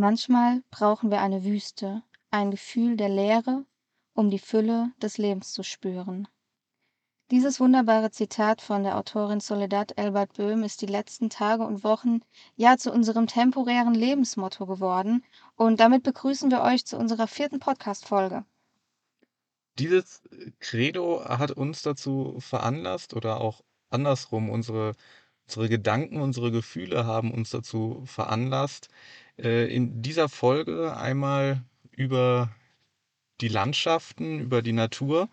[0.00, 3.64] Manchmal brauchen wir eine Wüste, ein Gefühl der Leere,
[4.14, 6.28] um die Fülle des Lebens zu spüren.
[7.32, 12.20] Dieses wunderbare Zitat von der Autorin Soledad Elbert Böhm ist die letzten Tage und Wochen
[12.54, 15.24] ja zu unserem temporären Lebensmotto geworden.
[15.56, 18.44] Und damit begrüßen wir euch zu unserer vierten Podcast-Folge.
[19.80, 20.22] Dieses
[20.60, 24.94] Credo hat uns dazu veranlasst oder auch andersrum, unsere,
[25.48, 28.90] unsere Gedanken, unsere Gefühle haben uns dazu veranlasst,
[29.38, 32.50] in dieser Folge einmal über
[33.40, 35.28] die Landschaften, über die Natur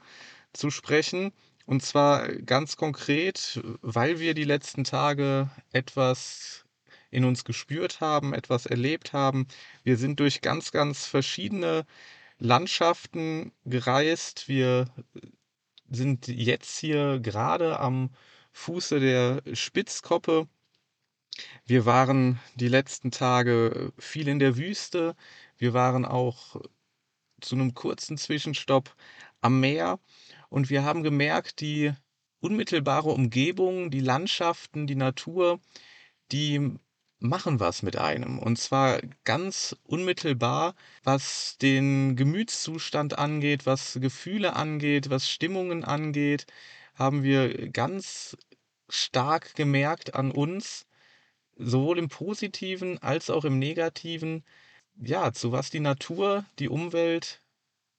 [0.53, 1.31] zu sprechen.
[1.65, 6.65] Und zwar ganz konkret, weil wir die letzten Tage etwas
[7.09, 9.47] in uns gespürt haben, etwas erlebt haben.
[9.83, 11.85] Wir sind durch ganz, ganz verschiedene
[12.37, 14.47] Landschaften gereist.
[14.47, 14.87] Wir
[15.89, 18.11] sind jetzt hier gerade am
[18.51, 20.47] Fuße der Spitzkoppe.
[21.65, 25.15] Wir waren die letzten Tage viel in der Wüste.
[25.57, 26.61] Wir waren auch
[27.41, 28.95] zu einem kurzen Zwischenstopp
[29.41, 29.99] am Meer
[30.49, 31.93] und wir haben gemerkt, die
[32.39, 35.59] unmittelbare Umgebung, die Landschaften, die Natur,
[36.31, 36.77] die
[37.19, 38.39] machen was mit einem.
[38.39, 46.45] Und zwar ganz unmittelbar, was den Gemütszustand angeht, was Gefühle angeht, was Stimmungen angeht,
[46.95, 48.37] haben wir ganz
[48.89, 50.85] stark gemerkt an uns,
[51.57, 54.43] sowohl im positiven als auch im negativen,
[54.97, 57.41] ja, zu was die Natur, die Umwelt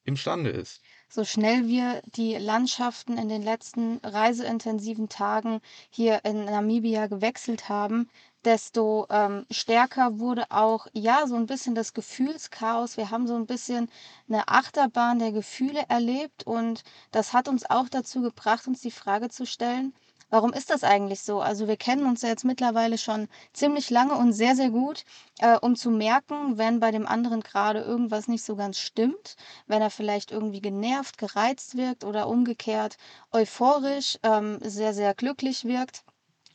[0.04, 0.80] imstande ist.
[1.08, 8.08] So schnell wir die Landschaften in den letzten reiseintensiven Tagen hier in Namibia gewechselt haben,
[8.44, 12.96] desto ähm, stärker wurde auch ja so ein bisschen das Gefühlschaos.
[12.96, 13.90] Wir haben so ein bisschen
[14.28, 19.28] eine Achterbahn der Gefühle erlebt und das hat uns auch dazu gebracht, uns die Frage
[19.28, 19.94] zu stellen,
[20.28, 21.40] Warum ist das eigentlich so?
[21.40, 25.04] Also wir kennen uns ja jetzt mittlerweile schon ziemlich lange und sehr, sehr gut,
[25.38, 29.82] äh, um zu merken, wenn bei dem anderen gerade irgendwas nicht so ganz stimmt, wenn
[29.82, 32.96] er vielleicht irgendwie genervt, gereizt wirkt oder umgekehrt
[33.32, 36.04] euphorisch, ähm, sehr, sehr glücklich wirkt.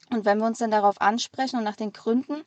[0.10, 2.44] Und wenn wir uns dann darauf ansprechen und nach den Gründen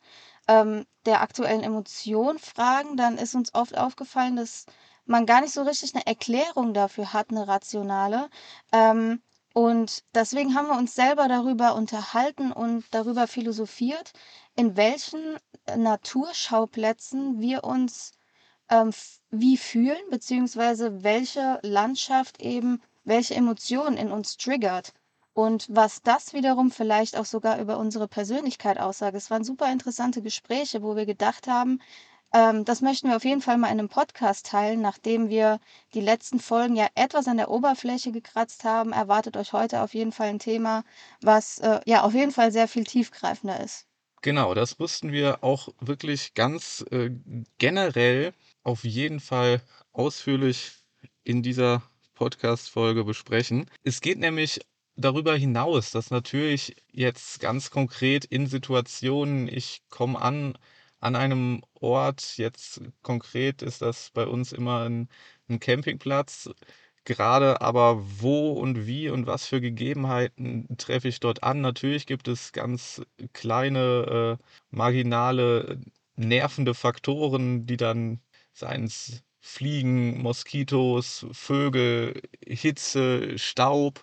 [0.49, 4.67] ähm, der aktuellen Emotion fragen, dann ist uns oft aufgefallen, dass
[5.07, 8.29] man gar nicht so richtig eine Erklärung dafür hat, eine rationale.
[8.73, 9.23] Ähm,
[9.55, 14.13] und deswegen haben wir uns selber darüber unterhalten und darüber philosophiert,
[14.57, 18.11] in welchen äh, Naturschauplätzen wir uns
[18.69, 18.91] ähm,
[19.31, 24.93] wie fühlen, beziehungsweise welche Landschaft eben welche Emotionen in uns triggert.
[25.35, 29.17] Und was das wiederum vielleicht auch sogar über unsere Persönlichkeit aussagt.
[29.17, 31.81] Es waren super interessante Gespräche, wo wir gedacht haben,
[32.35, 35.61] ähm, das möchten wir auf jeden Fall mal in einem Podcast teilen, nachdem wir
[35.95, 38.93] die letzten Folgen ja etwas an der Oberfläche gekratzt haben.
[38.93, 40.83] Erwartet euch heute auf jeden Fall ein Thema,
[41.23, 43.87] was äh, ja auf jeden Fall sehr viel tiefgreifender ist.
[44.21, 47.11] Genau, das mussten wir auch wirklich ganz äh,
[47.59, 48.33] generell
[48.65, 49.61] auf jeden Fall
[49.93, 50.73] ausführlich
[51.23, 51.83] in dieser
[52.15, 53.71] Podcast-Folge besprechen.
[53.85, 54.61] Es geht nämlich
[54.97, 60.59] darüber hinaus, dass natürlich jetzt ganz konkret in Situationen, ich komme an
[61.05, 65.09] an einem Ort, jetzt konkret ist das bei uns immer ein,
[65.49, 66.51] ein Campingplatz,
[67.05, 71.61] gerade aber wo und wie und was für Gegebenheiten treffe ich dort an.
[71.61, 75.81] Natürlich gibt es ganz kleine, äh, marginale,
[76.17, 78.21] nervende Faktoren, die dann,
[78.53, 84.03] seien es Fliegen, Moskitos, Vögel, Hitze, Staub,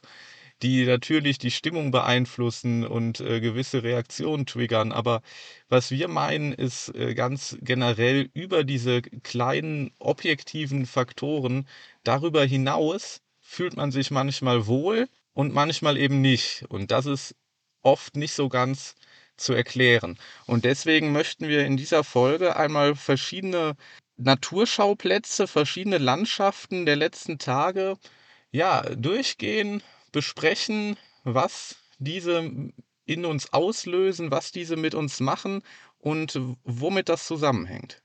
[0.61, 4.91] die natürlich die Stimmung beeinflussen und äh, gewisse Reaktionen triggern.
[4.91, 5.21] Aber
[5.69, 11.67] was wir meinen, ist äh, ganz generell über diese kleinen objektiven Faktoren
[12.03, 16.65] darüber hinaus fühlt man sich manchmal wohl und manchmal eben nicht.
[16.69, 17.35] Und das ist
[17.81, 18.95] oft nicht so ganz
[19.37, 20.17] zu erklären.
[20.45, 23.75] Und deswegen möchten wir in dieser Folge einmal verschiedene
[24.17, 27.97] Naturschauplätze, verschiedene Landschaften der letzten Tage
[28.51, 29.81] ja, durchgehen,
[30.11, 32.51] besprechen, was diese
[33.05, 35.63] in uns auslösen, was diese mit uns machen
[35.99, 38.01] und womit das zusammenhängt.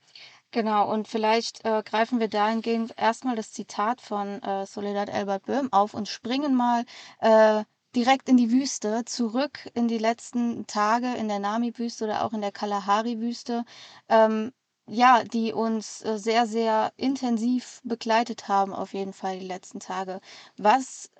[0.52, 5.72] Genau, und vielleicht äh, greifen wir dahingehend erstmal das Zitat von äh, Soledad Albert Böhm
[5.72, 6.84] auf und springen mal
[7.20, 7.64] äh,
[7.94, 12.40] direkt in die Wüste, zurück in die letzten Tage in der Nami-Wüste oder auch in
[12.42, 13.64] der Kalahari-Wüste.
[14.08, 14.52] Ähm,
[14.88, 20.20] ja, die uns äh, sehr, sehr intensiv begleitet haben, auf jeden Fall die letzten Tage.
[20.56, 21.10] Was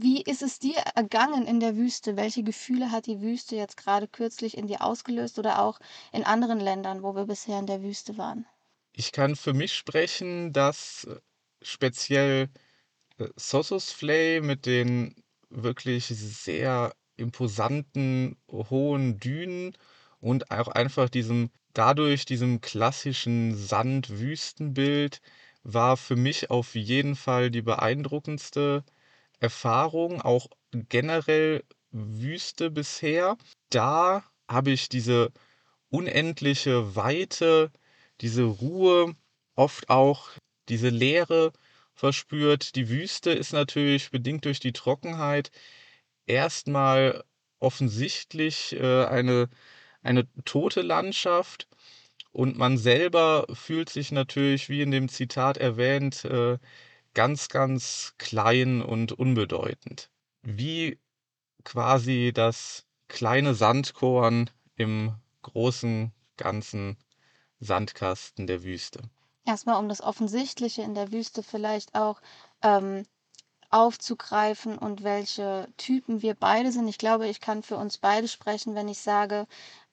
[0.00, 2.16] wie ist es dir ergangen in der Wüste?
[2.16, 5.78] Welche Gefühle hat die Wüste jetzt gerade kürzlich in dir ausgelöst oder auch
[6.12, 8.46] in anderen Ländern, wo wir bisher in der Wüste waren?
[8.92, 11.16] Ich kann für mich sprechen, dass äh,
[11.62, 12.48] speziell
[13.18, 15.14] äh, Sossusvlei mit den
[15.50, 19.72] wirklich sehr imposanten, hohen Dünen
[20.20, 25.20] und auch einfach diesem dadurch diesem klassischen Sand-Wüstenbild
[25.62, 28.84] war für mich auf jeden Fall die beeindruckendste
[29.40, 33.36] Erfahrung, auch generell Wüste bisher.
[33.70, 35.32] Da habe ich diese
[35.90, 37.70] unendliche Weite,
[38.20, 39.14] diese Ruhe,
[39.54, 40.30] oft auch
[40.68, 41.52] diese Leere
[41.94, 42.76] verspürt.
[42.76, 45.50] Die Wüste ist natürlich bedingt durch die Trockenheit
[46.26, 47.24] erstmal
[47.60, 49.48] offensichtlich äh, eine,
[50.02, 51.68] eine tote Landschaft.
[52.30, 56.58] Und man selber fühlt sich natürlich, wie in dem Zitat erwähnt, äh,
[57.14, 60.10] ganz, ganz klein und unbedeutend.
[60.42, 60.98] Wie
[61.64, 66.96] quasi das kleine Sandkorn im großen, ganzen
[67.60, 69.02] Sandkasten der Wüste.
[69.44, 72.20] Erstmal, um das Offensichtliche in der Wüste vielleicht auch
[72.62, 73.04] ähm,
[73.70, 76.88] aufzugreifen und welche Typen wir beide sind.
[76.88, 79.46] Ich glaube, ich kann für uns beide sprechen, wenn ich sage,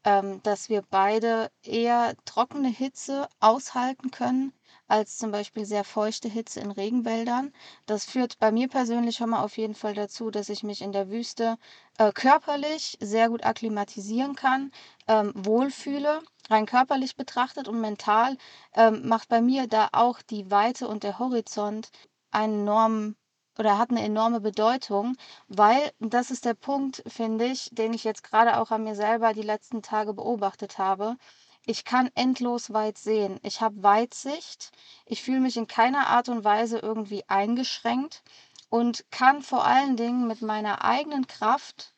[0.04, 4.54] ähm, dass wir beide eher trockene Hitze aushalten können
[4.88, 7.54] als zum Beispiel sehr feuchte Hitze in Regenwäldern.
[7.86, 10.92] Das führt bei mir persönlich schon mal auf jeden Fall dazu, dass ich mich in
[10.92, 11.58] der Wüste
[11.98, 14.72] äh, körperlich sehr gut akklimatisieren kann,
[15.08, 18.38] ähm, wohlfühle, rein körperlich betrachtet und mental
[18.74, 21.92] ähm, macht bei mir da auch die Weite und der Horizont
[22.32, 23.16] einen enormen
[23.58, 25.16] oder hat eine enorme Bedeutung,
[25.48, 29.34] weil das ist der Punkt, finde ich, den ich jetzt gerade auch an mir selber
[29.34, 31.16] die letzten Tage beobachtet habe.
[31.66, 33.40] Ich kann endlos weit sehen.
[33.44, 34.72] Ich habe Weitsicht.
[35.06, 38.24] Ich fühle mich in keiner Art und Weise irgendwie eingeschränkt
[38.70, 41.94] und kann vor allen Dingen mit meiner eigenen Kraft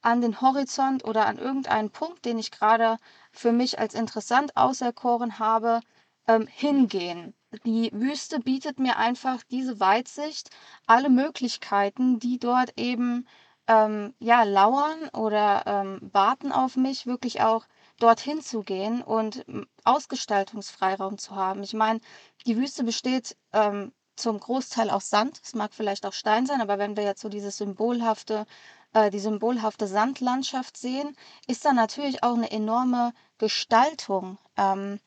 [0.00, 2.96] an den Horizont oder an irgendeinen Punkt, den ich gerade
[3.30, 5.80] für mich als interessant auserkoren habe,
[6.26, 7.34] ähm, hingehen.
[7.64, 10.50] Die Wüste bietet mir einfach diese Weitsicht,
[10.86, 13.28] alle Möglichkeiten, die dort eben
[13.68, 17.66] ähm, ja lauern oder ähm, warten auf mich, wirklich auch
[18.02, 19.44] dorthin zu gehen und
[19.84, 21.62] Ausgestaltungsfreiraum zu haben.
[21.62, 22.00] Ich meine,
[22.46, 25.40] die Wüste besteht ähm, zum Großteil aus Sand.
[25.42, 28.46] Es mag vielleicht auch Stein sein, aber wenn wir jetzt so dieses symbolhafte,
[28.92, 31.16] äh, die symbolhafte Sandlandschaft sehen,
[31.46, 34.38] ist da natürlich auch eine enorme Gestaltung.
[34.56, 35.00] Ähm,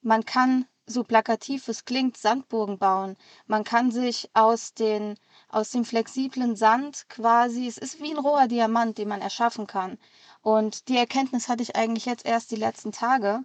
[0.00, 3.16] man kann so plakativ es klingt, Sandburgen bauen.
[3.46, 5.18] Man kann sich aus, den,
[5.48, 9.98] aus dem flexiblen Sand quasi, es ist wie ein roher Diamant, den man erschaffen kann.
[10.42, 13.40] Und die Erkenntnis hatte ich eigentlich jetzt erst die letzten Tage.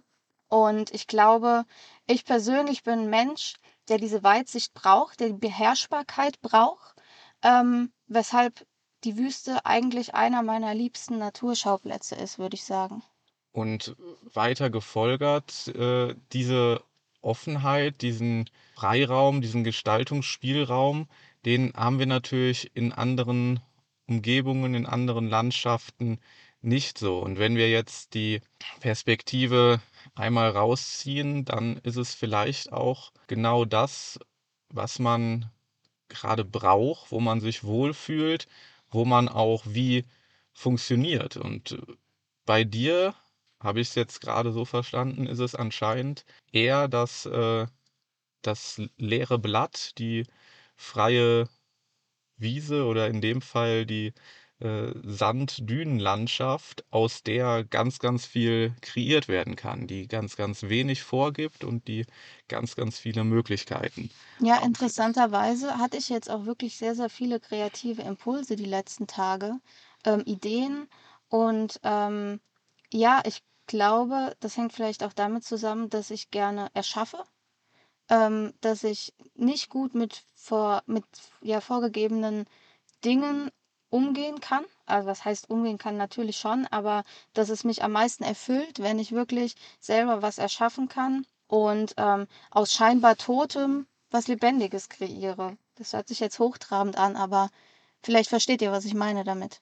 [0.48, 1.64] Und ich glaube,
[2.06, 3.54] ich persönlich bin ein Mensch,
[3.88, 6.94] der diese Weitsicht braucht, der die Beherrschbarkeit braucht,
[7.42, 8.66] ähm, weshalb
[9.04, 13.02] die Wüste eigentlich einer meiner liebsten Naturschauplätze ist, würde ich sagen.
[13.52, 13.94] Und
[14.32, 16.82] weiter gefolgert, äh, diese
[17.20, 21.08] Offenheit, diesen Freiraum, diesen Gestaltungsspielraum,
[21.44, 23.60] den haben wir natürlich in anderen
[24.06, 26.18] Umgebungen, in anderen Landschaften
[26.64, 27.18] nicht so.
[27.18, 28.40] Und wenn wir jetzt die
[28.80, 29.80] Perspektive
[30.14, 34.18] einmal rausziehen, dann ist es vielleicht auch genau das,
[34.68, 35.50] was man
[36.08, 38.48] gerade braucht, wo man sich wohlfühlt,
[38.90, 40.04] wo man auch wie
[40.52, 41.36] funktioniert.
[41.36, 41.78] Und
[42.44, 43.14] bei dir
[43.60, 47.66] habe ich es jetzt gerade so verstanden, ist es anscheinend eher das, äh,
[48.42, 50.26] das leere Blatt, die
[50.76, 51.48] freie
[52.36, 54.12] Wiese oder in dem Fall die äh,
[54.60, 61.88] Sand-Dünenlandschaft, aus der ganz, ganz viel kreiert werden kann, die ganz, ganz wenig vorgibt und
[61.88, 62.06] die
[62.48, 64.10] ganz, ganz viele Möglichkeiten.
[64.40, 69.58] Ja, interessanterweise hatte ich jetzt auch wirklich sehr, sehr viele kreative Impulse die letzten Tage,
[70.04, 70.88] ähm, Ideen
[71.28, 72.40] und ähm,
[72.92, 77.24] ja, ich glaube, das hängt vielleicht auch damit zusammen, dass ich gerne erschaffe,
[78.08, 81.04] ähm, dass ich nicht gut mit, vor, mit
[81.42, 82.44] ja, vorgegebenen
[83.04, 83.50] Dingen
[83.90, 84.64] umgehen kann.
[84.86, 88.98] Also was heißt umgehen kann natürlich schon, aber dass es mich am meisten erfüllt, wenn
[88.98, 95.56] ich wirklich selber was erschaffen kann und ähm, aus scheinbar Totem was Lebendiges kreiere.
[95.76, 97.50] Das hört sich jetzt hochtrabend an, aber
[98.02, 99.60] vielleicht versteht ihr, was ich meine damit.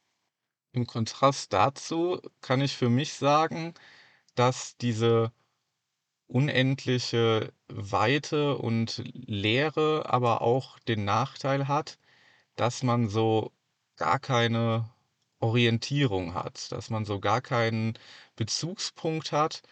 [0.73, 3.75] Im Kontrast dazu kann ich für mich sagen,
[4.35, 5.33] dass diese
[6.27, 11.99] unendliche Weite und Leere aber auch den Nachteil hat,
[12.57, 13.53] dass man so
[13.97, 14.91] gar keine
[15.41, 17.99] Orientierung hat, dass man so gar keinen
[18.37, 19.63] Bezugspunkt hat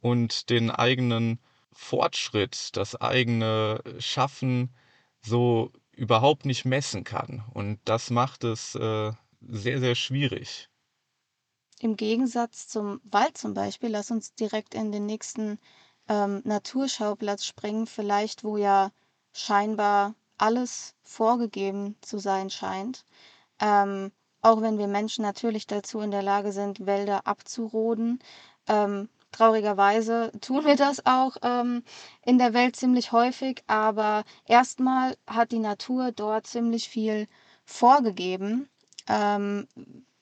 [0.00, 1.40] und den eigenen
[1.72, 4.74] Fortschritt, das eigene Schaffen
[5.20, 7.44] so überhaupt nicht messen kann.
[7.52, 10.68] Und das macht es äh, sehr, sehr schwierig.
[11.80, 15.58] Im Gegensatz zum Wald zum Beispiel, lass uns direkt in den nächsten
[16.08, 18.90] ähm, Naturschauplatz springen, vielleicht wo ja
[19.32, 23.04] scheinbar alles vorgegeben zu sein scheint.
[23.60, 28.20] Ähm, auch wenn wir Menschen natürlich dazu in der Lage sind, Wälder abzuroden,
[28.68, 31.82] ähm, Traurigerweise tun wir das auch ähm,
[32.24, 37.26] in der Welt ziemlich häufig, aber erstmal hat die Natur dort ziemlich viel
[37.66, 38.70] vorgegeben.
[39.08, 39.68] Ähm,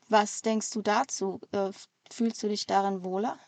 [0.09, 1.41] was denkst du dazu?
[1.53, 1.71] Äh,
[2.11, 3.39] fühlst du dich darin wohler?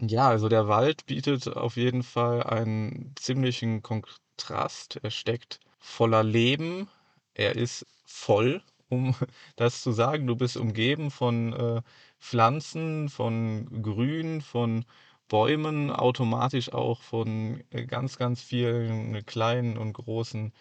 [0.00, 4.98] Ja, also der Wald bietet auf jeden Fall einen ziemlichen Kontrast.
[5.02, 6.88] Er steckt voller Leben.
[7.34, 9.14] Er ist voll, um
[9.56, 10.26] das zu sagen.
[10.26, 11.82] Du bist umgeben von äh,
[12.20, 14.84] Pflanzen, von Grün, von
[15.28, 20.52] Bäumen, automatisch auch von äh, ganz, ganz vielen kleinen und großen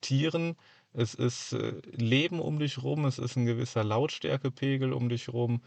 [0.00, 0.56] Tieren.
[0.92, 5.62] Es ist äh, Leben um dich rum, es ist ein gewisser Lautstärkepegel um dich rum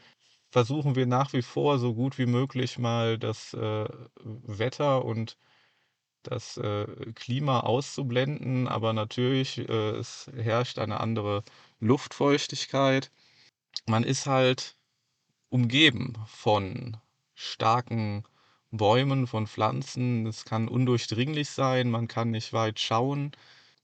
[0.50, 3.86] versuchen wir nach wie vor so gut wie möglich mal das äh,
[4.24, 5.38] Wetter und
[6.24, 11.44] das äh, Klima auszublenden, aber natürlich, äh, es herrscht eine andere
[11.80, 13.12] Luftfeuchtigkeit.
[13.86, 14.76] Man ist halt
[15.50, 16.98] umgeben von
[17.34, 18.24] starken
[18.72, 20.26] Bäumen, von Pflanzen.
[20.26, 23.32] Es kann undurchdringlich sein, man kann nicht weit schauen.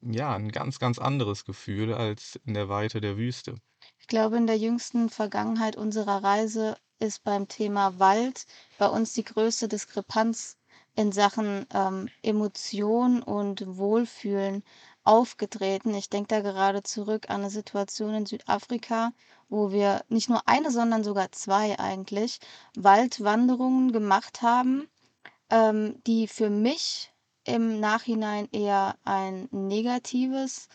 [0.02, 3.56] Ja, ein ganz, ganz anderes Gefühl als in der Weite der Wüste.
[4.00, 8.46] Ich glaube, in der jüngsten Vergangenheit unserer Reise ist beim Thema Wald
[8.78, 10.58] bei uns die größte Diskrepanz
[10.96, 14.64] in Sachen ähm, Emotion und Wohlfühlen
[15.04, 15.94] aufgetreten.
[15.94, 19.12] Ich denke da gerade zurück an eine Situation in Südafrika,
[19.50, 22.40] wo wir nicht nur eine, sondern sogar zwei eigentlich
[22.76, 24.88] Waldwanderungen gemacht haben,
[25.50, 27.12] ähm, die für mich
[27.46, 30.70] im Nachhinein eher ein negatives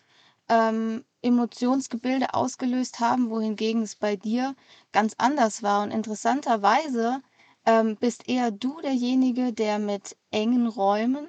[0.49, 4.55] ähm, Emotionsgebilde ausgelöst haben, wohingegen es bei dir
[4.93, 5.83] ganz anders war.
[5.83, 7.23] Und interessanterweise
[7.67, 11.29] ähm, bist eher du derjenige, der mit engen Räumen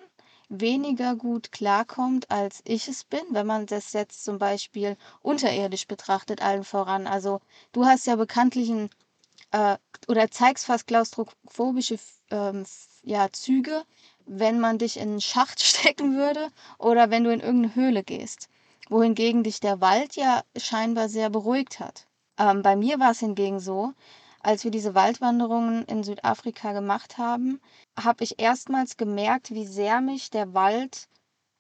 [0.50, 6.41] weniger gut klarkommt, als ich es bin, wenn man das jetzt zum Beispiel unterirdisch betrachtet,
[6.41, 7.08] allen voran.
[7.08, 7.41] Also
[7.72, 8.89] du hast ja bekanntlich ein,
[9.51, 9.77] äh,
[10.08, 12.00] oder zeigst fast klaustrophobische
[12.32, 12.65] ähm,
[13.03, 13.84] ja, Züge,
[14.25, 18.50] wenn man dich in einen Schacht stecken würde oder wenn du in irgendeine Höhle gehst
[18.89, 22.08] wohingegen dich der Wald ja scheinbar sehr beruhigt hat.
[22.38, 23.94] Ähm, bei mir war es hingegen so,
[24.41, 27.60] als wir diese Waldwanderungen in Südafrika gemacht haben,
[27.98, 31.08] habe ich erstmals gemerkt, wie sehr mich der Wald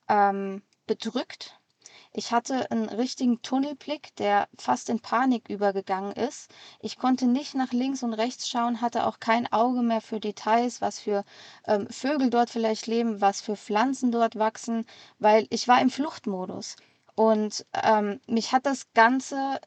[0.07, 1.59] ähm, bedrückt.
[2.11, 6.49] Ich hatte einen richtigen Tunnelblick, der fast in Panik übergegangen ist.
[6.79, 10.81] Ich konnte nicht nach links und rechts schauen, hatte auch kein Auge mehr für Details,
[10.81, 11.23] was für
[11.67, 14.87] ähm, Vögel dort vielleicht leben, was für Pflanzen dort wachsen,
[15.19, 16.77] weil ich war im Fluchtmodus.
[17.13, 19.59] Und ähm, mich hat das Ganze,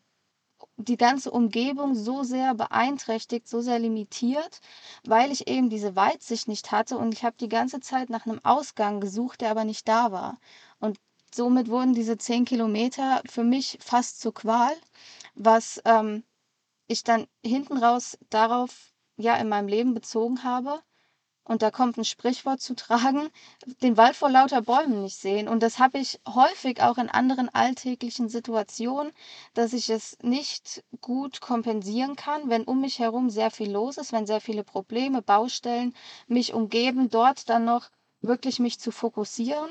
[0.77, 4.61] die ganze Umgebung so sehr beeinträchtigt, so sehr limitiert,
[5.05, 8.41] weil ich eben diese Weitsicht nicht hatte und ich habe die ganze Zeit nach einem
[8.45, 10.39] Ausgang gesucht, der aber nicht da war.
[10.81, 10.99] Und
[11.35, 14.75] somit wurden diese zehn Kilometer für mich fast zur Qual,
[15.35, 16.25] was ähm,
[16.87, 20.81] ich dann hinten raus darauf ja in meinem Leben bezogen habe,
[21.45, 23.29] und da kommt ein Sprichwort zu tragen,
[23.83, 25.49] den Wald vor lauter Bäumen nicht sehen.
[25.49, 29.13] Und das habe ich häufig auch in anderen alltäglichen Situationen,
[29.55, 34.13] dass ich es nicht gut kompensieren kann, wenn um mich herum sehr viel los ist,
[34.13, 35.95] wenn sehr viele Probleme, Baustellen
[36.29, 39.71] mich umgeben, dort dann noch wirklich mich zu fokussieren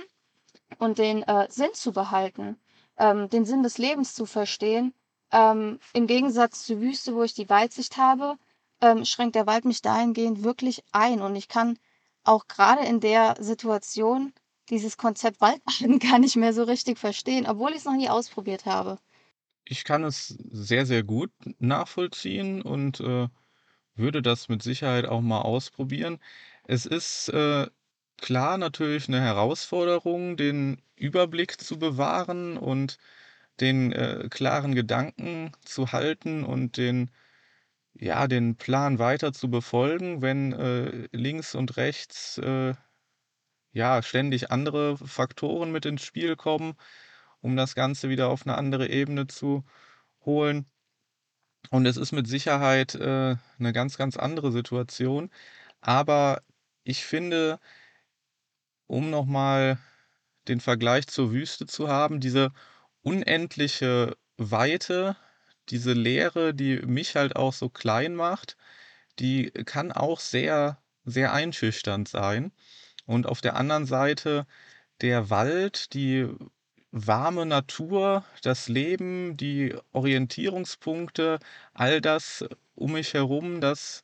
[0.77, 2.59] und den äh, Sinn zu behalten,
[2.97, 4.93] ähm, den Sinn des Lebens zu verstehen.
[5.31, 8.37] Ähm, Im Gegensatz zur Wüste, wo ich die Weitsicht habe,
[8.81, 11.21] ähm, schränkt der Wald mich dahingehend wirklich ein.
[11.21, 11.77] Und ich kann
[12.23, 14.33] auch gerade in der Situation
[14.69, 18.65] dieses Konzept Waldbaden gar nicht mehr so richtig verstehen, obwohl ich es noch nie ausprobiert
[18.65, 18.97] habe.
[19.65, 23.27] Ich kann es sehr, sehr gut nachvollziehen und äh,
[23.95, 26.19] würde das mit Sicherheit auch mal ausprobieren.
[26.65, 27.67] Es ist äh,
[28.17, 32.97] klar natürlich eine Herausforderung, den Überblick zu bewahren und
[33.59, 37.11] den äh, klaren Gedanken zu halten und den
[37.93, 42.73] ja, den Plan weiter zu befolgen, wenn äh, links und rechts äh,
[43.73, 46.73] ja ständig andere Faktoren mit ins Spiel kommen,
[47.41, 49.63] um das Ganze wieder auf eine andere Ebene zu
[50.25, 50.65] holen.
[51.69, 55.29] Und es ist mit Sicherheit äh, eine ganz, ganz andere Situation.
[55.81, 56.41] Aber
[56.83, 57.59] ich finde,
[58.87, 59.79] um nochmal
[60.47, 62.51] den Vergleich zur Wüste zu haben, diese
[63.03, 65.15] unendliche Weite,
[65.71, 68.57] diese Leere, die mich halt auch so klein macht,
[69.19, 72.51] die kann auch sehr, sehr einschüchternd sein.
[73.05, 74.45] Und auf der anderen Seite
[75.01, 76.27] der Wald, die
[76.91, 81.39] warme Natur, das Leben, die Orientierungspunkte,
[81.73, 84.03] all das um mich herum, das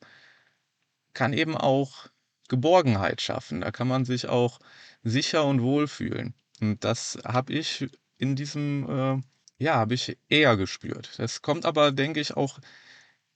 [1.12, 2.08] kann eben auch
[2.48, 3.60] Geborgenheit schaffen.
[3.60, 4.58] Da kann man sich auch
[5.02, 6.34] sicher und wohl fühlen.
[6.60, 9.22] Und das habe ich in diesem äh,
[9.58, 11.14] ja, habe ich eher gespürt.
[11.18, 12.58] Das kommt aber, denke ich, auch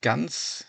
[0.03, 0.67] ganz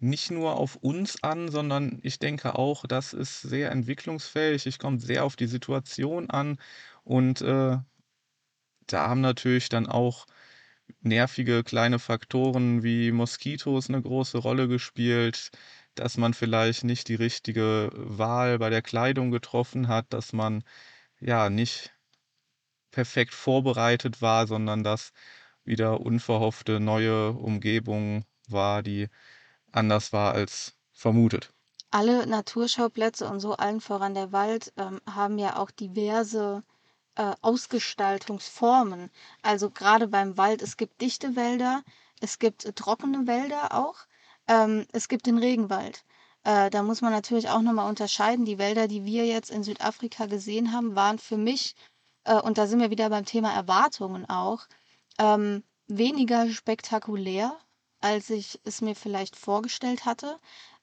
[0.00, 4.66] nicht nur auf uns an, sondern ich denke auch, das ist sehr entwicklungsfähig.
[4.66, 6.58] Es kommt sehr auf die Situation an
[7.04, 7.78] und, äh,
[8.86, 10.26] da haben natürlich dann auch
[11.02, 15.50] nervige kleine Faktoren wie Moskitos 'ne große Rolle gespielt,
[15.96, 20.64] dass man vielleicht nicht die richtige Wahl bei der Kleidung getroffen hat, dass man,
[21.20, 21.95] ja, nicht
[22.96, 25.12] perfekt vorbereitet war, sondern dass
[25.64, 29.08] wieder unverhoffte neue Umgebung war, die
[29.70, 31.52] anders war als vermutet.
[31.90, 36.62] Alle Naturschauplätze und so, allen voran der Wald, ähm, haben ja auch diverse,
[37.16, 39.10] äh, Ausgestaltungsformen.
[39.42, 41.82] Also, grade beim Wald, es gibt dichte Wälder,
[42.22, 44.06] es gibt trockene Wälder auch,
[44.48, 46.02] ähm, es gibt den Regenwald.
[46.44, 48.46] Äh, da muss man natürlich auch noch mal unterscheiden.
[48.46, 51.74] Die Wälder, die wir jetzt in Südafrika gesehen haben, waren für mich
[52.26, 54.66] äh, und da sind wir wieder beim Thema Erwartungen auch,
[55.18, 57.56] ähm, weniger spektakulär,
[58.00, 60.38] als ich es mir vielleicht vorgestellt hatte.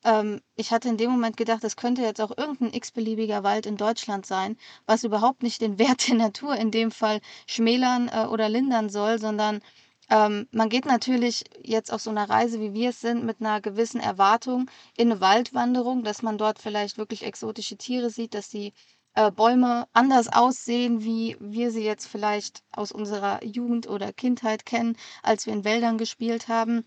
[0.05, 3.65] Ähm, ich hatte in dem Moment gedacht, das könnte jetzt auch irgend 'n x-beliebiger Wald
[3.65, 8.25] in Deutschland sein, was überhaupt nicht den Wert der Natur in dem Fall schmälern, äh,
[8.27, 9.61] oder lindern soll, sondern,
[10.09, 13.61] ähm, man geht natürlich jetzt auf so 'ner Reise, wie wir es sind, mit 'ner
[13.61, 18.73] gewissen Erwartung in 'ne Waldwanderung, dass man dort vielleicht wirklich exotische Tiere sieht, dass die,
[19.15, 24.97] äh, Bäume anders aussehen, wie wir sie jetzt vielleicht aus unserer Jugend oder Kindheit kennen,
[25.23, 26.85] als wir in Wäldern gespielt haben.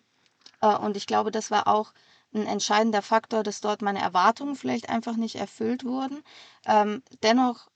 [0.61, 1.93] Äh, und ich glaube, das war auch
[2.35, 6.23] 'n entscheidender Faktor, dass dort meine Erwartungen vielleicht einfach nicht erfüllt wurden.
[6.67, 7.69] Ähm, dennoch,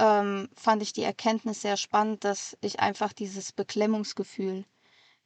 [0.00, 4.64] ähm, fand ich die Erkenntnis sehr spannend, dass ich einfach dieses Beklemmungsgefühl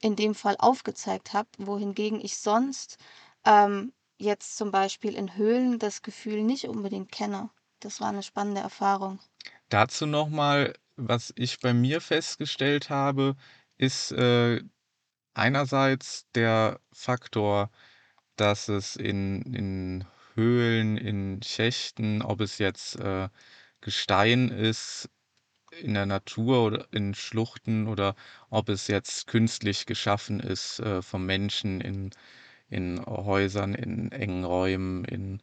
[0.01, 2.99] in dem Fall aufgezeigt habe, wohingegen ich sonst,
[3.47, 7.51] ähm, jetzt zum Beispiel in Höhlen das Gefühl nicht unbedingt kenne.
[7.83, 9.19] Das war 'ne spannende Erfahrung.
[9.73, 13.37] Dazu noch mal, was ich bei mir festgestellt habe,
[13.79, 14.63] ist, äh,
[15.35, 17.71] einerseits der Faktor,
[18.37, 23.28] dass es in in Höhlen, in Schächten, ob es jetzt, äh,
[23.83, 25.11] Gestein ist
[25.80, 28.17] in der Natur oder in Schluchten oder
[28.50, 32.11] ob es jetzt künstlich geschaffen ist, äh, vom Menschen in
[32.69, 35.43] in Häusern, in engen Räumen, in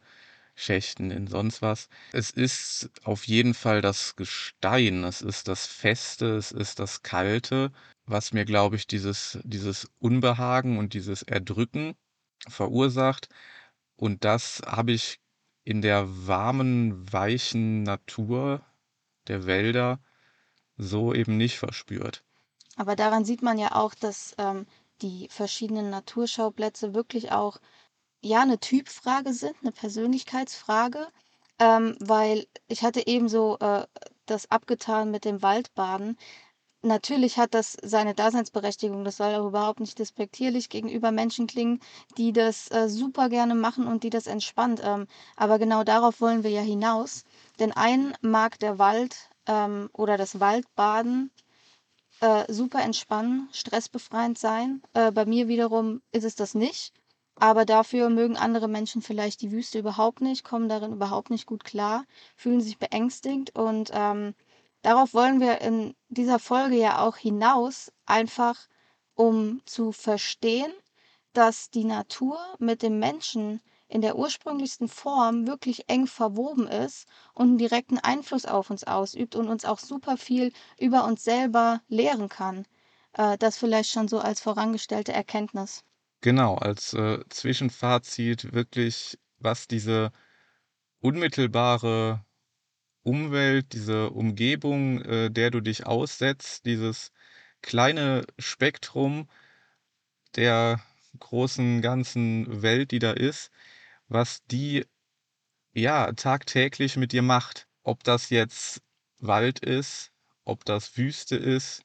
[0.60, 1.88] Schächten, in sonst was.
[2.12, 5.04] Es ist auf jeden Fall das Gestein.
[5.04, 7.72] Es ist das Feste, es ist das Kalte,
[8.06, 11.94] was mir, glaube ich, dieses dieses Unbehagen und dieses Erdrücken
[12.48, 13.28] verursacht.
[13.96, 15.20] Und das habe ich
[15.64, 18.64] in der warmen, weichen Natur
[19.28, 20.00] der Wälder
[20.76, 22.24] so eben nicht verspürt.
[22.76, 24.66] Aber daran sieht man ja auch, dass, ähm,
[25.02, 27.58] die verschiedenen Naturschauplätze wirklich auch,
[28.22, 31.08] ja, 'ne Typfrage sind, 'ne Persönlichkeitsfrage,
[31.58, 33.86] ähm, weil ich hatte eben so, äh,
[34.26, 36.16] das abgetan mit dem Waldbaden.
[36.82, 39.04] Natürlich hat das seine Daseinsberechtigung.
[39.04, 41.80] Das soll auch überhaupt nicht despektierlich gegenüber Menschen klingen,
[42.18, 44.80] die das, äh, super gerne machen und die das entspannt.
[44.84, 45.06] Ähm,
[45.36, 47.24] aber genau darauf wollen wir ja hinaus.
[47.60, 51.30] Den einen mag der Wald, ähm, oder das Waldbaden,
[52.20, 54.82] äh, super entspannen, stressbefreiend sein.
[54.94, 56.92] Äh, bei mir wiederum ist es das nicht,
[57.40, 61.64] aber dafür mögen andere Menschen vielleicht die Wüste überhaupt nicht, kommen darin überhaupt nicht gut
[61.64, 62.04] klar,
[62.36, 64.34] fühlen sich beängstigt und, ähm,
[64.82, 68.56] darauf wollen wir in dieser Folge ja auch hinaus, einfach
[69.14, 70.72] um zu verstehen,
[71.32, 77.54] dass die Natur mit dem Menschen in der ursprünglichsten Form wirklich eng verwoben ist und
[77.54, 82.28] 'n direkten Einfluss auf uns ausübt und uns auch super viel über uns selber lehren
[82.28, 82.66] kann.
[83.14, 85.82] Äh, das vielleicht schon so als vorangestellte Erkenntnis.
[86.22, 90.12] Genau, als, äh, Zwischenfazit wirklich, was diese
[91.00, 92.24] unmittelbare
[93.02, 97.12] Umwelt, diese Umgebung, äh, der du dich aussetzt, dieses
[97.62, 99.28] kleine Spektrum
[100.36, 100.80] der
[101.18, 103.50] großen, ganzen Welt, die da ist,
[104.08, 104.86] was die,
[105.74, 107.68] ja, tagtäglich mit dir macht.
[107.84, 108.82] Ob das jetzt
[109.20, 110.12] Wald ist,
[110.44, 111.82] ob das Wüste ist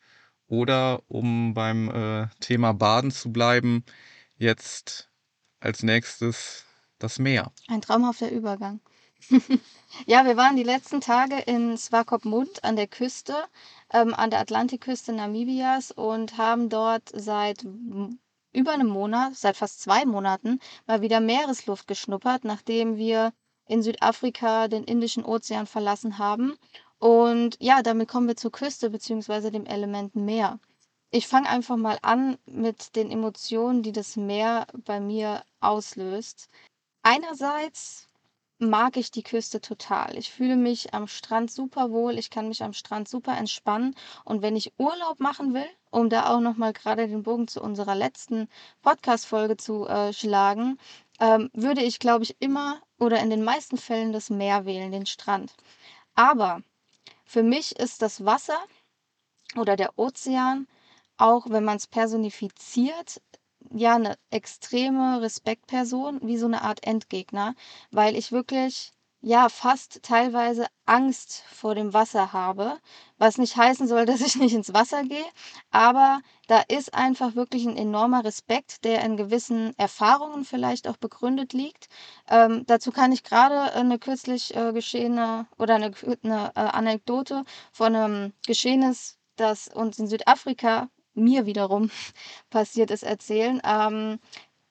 [0.47, 3.85] oder, um beim, äh, Thema Baden zu bleiben,
[4.37, 5.09] jetzt
[5.59, 6.65] als Nächstes
[6.99, 7.51] das Meer.
[7.67, 8.79] Ein traumhafter Übergang.
[10.07, 13.33] Ja, wir waren die letzten Tage in Swakopmund an der Küste,
[13.93, 20.05] ähm, an der Atlantikküste Namibias und haben dort seit über 'nem Monat, seit fast 2
[20.05, 23.31] Monaten mal wieder Meeresluft geschnuppert, nachdem wir
[23.67, 26.55] in Südafrika den Indischen Ozean verlassen haben.
[26.99, 30.59] Und ja, damit kommen wir zur Küste beziehungsweise dem Element Meer.
[31.15, 36.49] Ich fange einfach mal an mit den Emotionen, die das Meer bei mir auslöst.
[37.03, 38.09] Einerseits
[38.59, 40.17] mag ich die Küste total.
[40.17, 42.17] Ich fühle mich am Strand superwohl.
[42.17, 43.95] Ich kann mich am Strand super entspannen.
[44.25, 47.61] Und wenn ich Urlaub machen will, um da auch noch mal grade den Bogen zu
[47.61, 48.49] unserer letzten
[48.81, 50.77] Podcast-Folge zu, äh, schlagen,
[51.21, 55.05] ähm, würde ich, glaube ich, immer oder in den meisten Fällen das Meer wählen, den
[55.05, 55.53] Strand.
[56.13, 56.61] Aber
[57.23, 58.59] für mich ist das Wasser
[59.55, 60.67] oder der Ozean,
[61.17, 63.21] auch wenn man es personifiziert,
[63.73, 67.55] ja eine extreme Respektperson, wie so eine Art Endgegner,
[67.91, 72.77] weil ich wirklich ja fast teilweise Angst vor dem Wasser habe,
[73.17, 75.25] was nicht heißen soll, dass ich nicht ins Wasser gehe,
[75.71, 81.53] aber da ist einfach wirklich ein enormer Respekt, der in gewissen Erfahrungen vielleicht auch begründet
[81.53, 81.87] liegt.
[82.29, 85.91] Ähm, dazu kann ich gerade eine kürzlich äh, geschehene oder eine,
[86.23, 91.89] eine äh, Anekdote von einem Geschehnis, das uns in Südafrika mir wiederum
[92.49, 93.61] passiert ist, erzählen.
[93.65, 94.19] Ähm,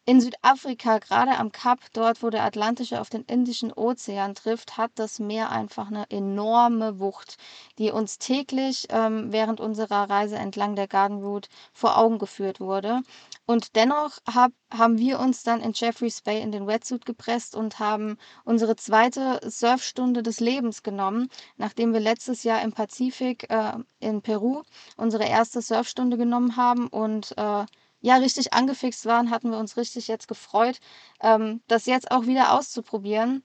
[0.07, 4.91] in Südafrika, gerade am Kap, dort wo der Atlantische auf den Indischen Ozean trifft, hat
[4.97, 7.39] das Meer einfach eine enorme Wucht,
[7.79, 13.01] die uns täglich ähm, während unserer Reise entlang der Garden Route vor Augen geführt wurde.
[13.47, 17.79] Und dennoch hab, haben wir uns dann in Jeffreys Bay in den Wetsuit gepresst und
[17.79, 24.21] haben unsere zweite Surfstunde des Lebens genommen, nachdem wir letztes Jahr im Pazifik äh, in
[24.21, 24.63] Peru
[24.99, 27.65] unsere erste Surfstunde genommen haben und äh,
[28.05, 30.79] ja richtig angefixt waren, hatten wir uns richtig jetzt gefreut,
[31.23, 33.43] ähm, das jetzt auch wieder auszuprobieren.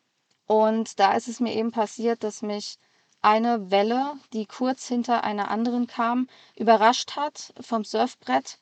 [0.47, 2.77] Und da ist es mir eben passiert, dass mich
[3.21, 8.59] eine Welle, die kurz hinter einer anderen kam, überrascht hat, vom Surfbrett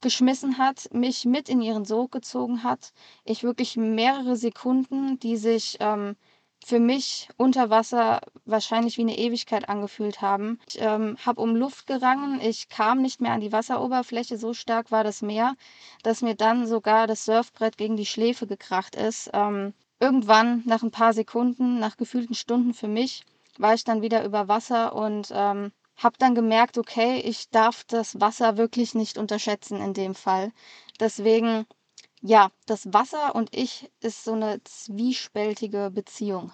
[0.00, 2.92] geschmissen hat, mich mit in ihren Sog gezogen hat.
[3.24, 6.16] Ich wirklich mehrere Sekunden, die sich ähm,
[6.66, 10.58] für mich unter Wasser wahrscheinlich wie eine Ewigkeit angefühlt haben.
[10.68, 14.90] Ich ähm, habe um Luft gerangen, ich kam nicht mehr an die Wasseroberfläche, so stark
[14.90, 15.54] war das Meer,
[16.02, 19.30] dass mir dann sogar das Surfbrett gegen die Schläfe gekracht ist.
[19.32, 23.24] Ähm, irgendwann, nach ein paar Sekunden, nach gefühlten Stunden für mich,
[23.58, 28.20] war ich dann wieder über Wasser und ähm, habe dann gemerkt, okay, ich darf das
[28.20, 30.50] Wasser wirklich nicht unterschätzen in dem Fall.
[30.98, 31.64] Deswegen
[32.26, 36.52] ja, das Wasser und ich ist so eine zwiespältige Beziehung.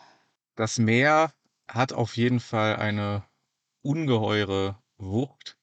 [0.54, 1.32] Das Meer
[1.66, 3.24] hat auf jeden Fall eine
[3.80, 5.56] ungeheure Wucht,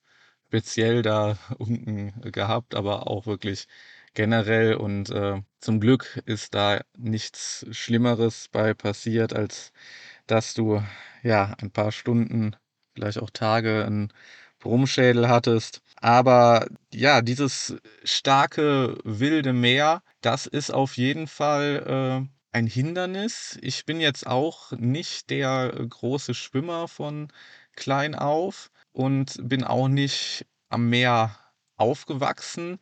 [0.47, 3.67] speziell da unten gehabt, aber auch wirklich
[4.15, 4.73] generell.
[4.75, 9.71] Und äh, zum Glück ist da nichts Schlimmeres bei passiert, als
[10.25, 10.83] dass du
[11.21, 12.55] ja ein paar Stunden,
[12.95, 14.11] vielleicht auch Tage, einen
[14.59, 15.81] Brummschädel hattest.
[16.01, 23.57] Aber ja, dieses starke wilde Meer, das ist auf jeden Fall äh, ein Hindernis.
[23.61, 27.29] Ich bin jetzt auch nicht der große Schwimmer von
[27.75, 31.37] klein auf und bin auch nicht am Meer
[31.77, 32.79] aufgewachsen.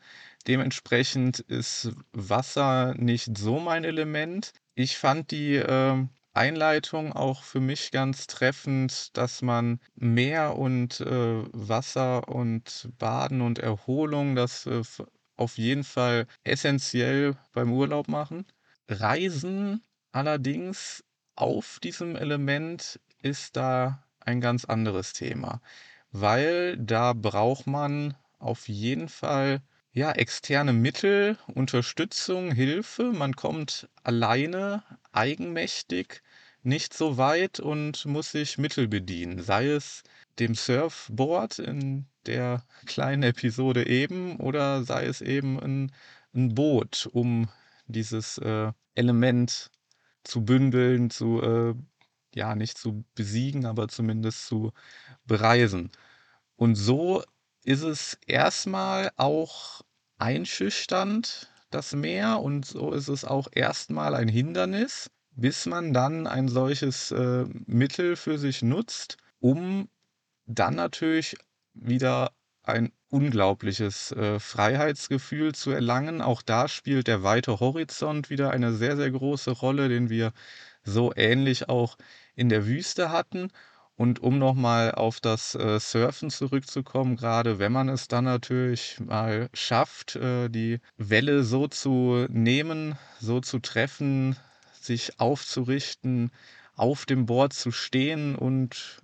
[0.48, 4.54] Dementsprechend ist Wasser nicht so mein Element.
[4.76, 6.06] Ich fand die äh,
[6.38, 13.60] Einleitung auch für mich ganz treffend, dass man Meer und äh, Wasser und Baden und
[13.60, 14.82] Erholung, das äh,
[15.36, 18.46] auf jeden Fall essentiell beim Urlaub machen.
[18.88, 21.04] Reisen allerdings
[21.36, 25.62] auf diesem Element ist da ein ganz anderes Thema,
[26.12, 29.62] weil da braucht man auf jeden Fall
[29.98, 33.14] ja, externe Mittel, Unterstützung, Hilfe.
[33.14, 36.22] Man kommt alleine, eigenmächtig
[36.68, 40.04] nicht so weit und muss sich Mittel bedienen, sei es
[40.38, 45.92] dem Surfboard in der kleinen Episode eben oder sei es eben ein,
[46.36, 47.48] ein Boot, um
[47.88, 49.72] dieses äh, Element
[50.26, 51.74] zu bündeln, zu, äh,
[52.36, 54.74] ja, nicht zu besiegen, aber zumindest zu
[55.26, 55.90] bereisen.
[56.58, 57.24] Und so
[57.64, 59.84] ist es erstmal auch
[60.18, 66.50] einschüchternd, das Meer, und so ist es auch erstmal ein Hindernis, bis man dann ein
[66.50, 69.88] solches äh, Mittel für sich nutzt, um
[70.48, 71.38] dann natürlich
[71.74, 72.32] wieder
[72.64, 76.22] ein unglaubliches äh, Freiheitsgefühl zu erlangen.
[76.22, 80.34] Auch da spielt der weite Horizont wieder eine sehr, sehr große Rolle, den wir
[80.84, 81.98] so ähnlich auch
[82.36, 83.52] in der Wüste hatten.
[83.96, 89.50] Und um nochmal auf das äh, Surfen zurückzukommen, gerade wenn man es dann natürlich mal
[89.54, 94.36] schafft, äh, die Welle so zu nehmen, so zu treffen,
[94.88, 96.32] sich aufzurichten,
[96.76, 99.02] auf dem Board zu stehen und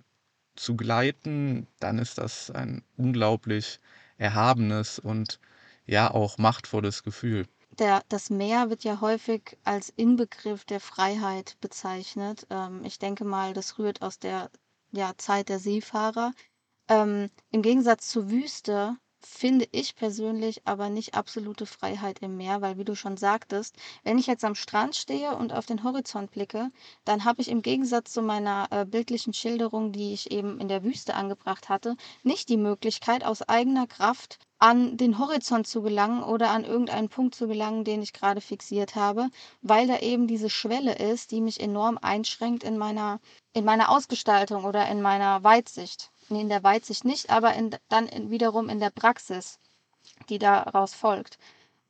[0.56, 3.80] zu gleiten, dann ist das ein unglaublich
[4.16, 5.40] erhabenes und
[5.86, 7.46] ja auch machtvolles Gefühl.
[7.78, 12.46] Der, das Meer wird ja häufig als Inbegriff der Freiheit bezeichnet.
[12.50, 14.50] Ähm, ich denke mal, das rührt aus der
[14.92, 16.32] ja, Zeit der Seefahrer.
[16.88, 22.78] Ähm, Im Gegensatz zur Wüste finde ich persönlich aber nicht absolute Freiheit im Meer, weil
[22.78, 26.70] wie du schon sagtest, wenn ich jetzt am Strand stehe und auf den Horizont blicke,
[27.04, 30.84] dann habe ich im Gegensatz zu meiner äh, bildlichen Schilderung, die ich eben in der
[30.84, 36.50] Wüste angebracht hatte, nicht die Möglichkeit, aus eigener Kraft an den Horizont zu gelangen oder
[36.50, 39.28] an irgendeinen Punkt zu gelangen, den ich gerade fixiert habe,
[39.62, 43.20] weil da eben diese Schwelle ist, die mich enorm einschränkt in meiner,
[43.52, 48.06] in meiner Ausgestaltung oder in meiner Weitsicht nee, in der Weitsicht nicht, aber in, dann
[48.06, 49.58] in, wiederum in der Praxis,
[50.28, 51.38] die daraus folgt.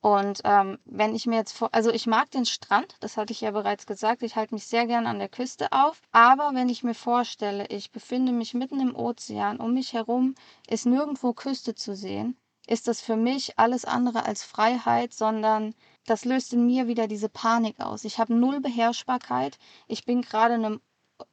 [0.00, 3.40] Und ähm, wenn ich mir jetzt vor, also ich mag den Strand, das hatte ich
[3.40, 6.84] ja bereits gesagt, ich halte mich sehr gern an der Küste auf, aber wenn ich
[6.84, 10.34] mir vorstelle, ich befinde mich mitten im Ozean, um mich herum
[10.68, 16.26] ist nirgendwo Küste zu sehen, ist das für mich alles andere als Freiheit, sondern das
[16.26, 18.04] löst in mir wieder diese Panik aus.
[18.04, 20.82] Ich habe null Beherrschbarkeit, ich bin gerade einem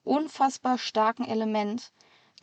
[0.03, 1.91] unfassbar starken Element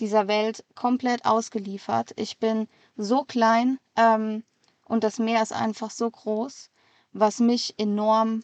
[0.01, 2.13] dieser Welt komplett ausgeliefert.
[2.17, 4.45] Ich bin so klein ähm,
[4.85, 6.71] und das Meer ist einfach so groß,
[7.13, 8.43] was mich enorm,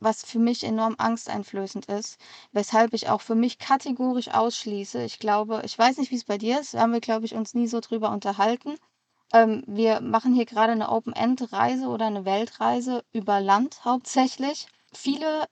[0.00, 2.18] was für mich enorm angsteinflößend ist,
[2.52, 5.02] weshalb ich auch für mich kategorisch ausschließe.
[5.02, 7.34] Ich glaube, ich weiß nicht, wie es bei dir ist, da haben wir, glaube ich,
[7.34, 8.76] uns nie so drüber unterhalten.
[9.32, 14.68] Ähm, wir machen hier gerade eine Open-End-Reise oder eine Weltreise über Land hauptsächlich.
[14.92, 15.46] Viele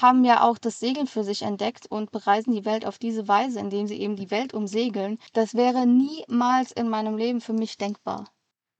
[0.00, 3.60] haben ja auch das Segeln für sich entdeckt und bereisen die Welt auf diese Weise,
[3.60, 5.18] indem sie eben die Welt umsegeln.
[5.32, 8.30] Das wäre niemals in meinem Leben für mich denkbar.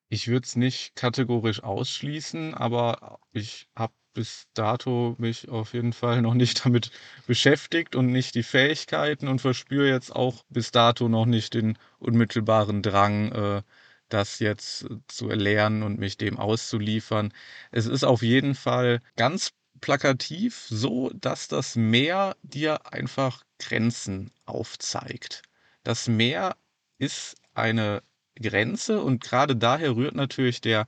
[0.09, 6.22] Ich würde es nicht kategorisch ausschließen, aber ich habe bis dato mich auf jeden Fall
[6.22, 6.90] noch nicht damit
[7.27, 12.83] beschäftigt und nicht die Fähigkeiten und verspüre jetzt auch bis dato noch nicht den unmittelbaren
[12.83, 13.62] Drang, äh,
[14.09, 17.33] das jetzt zu erlernen und mich dem auszuliefern.
[17.72, 19.50] Es ist auf jeden Fall ganz
[19.85, 25.42] plakativ so, dass das Meer dir einfach Grenzen aufzeigt.
[25.83, 26.57] Das Meer
[26.97, 28.03] ist eine
[28.40, 30.87] Grenze und gerade daher rührt natürlich der,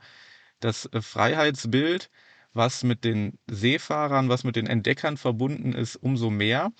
[0.60, 2.08] das äh, Freiheitsbild,
[2.54, 6.72] was mit den Seefahrern, was mit den Entdeckern verbunden ist, umso mehr,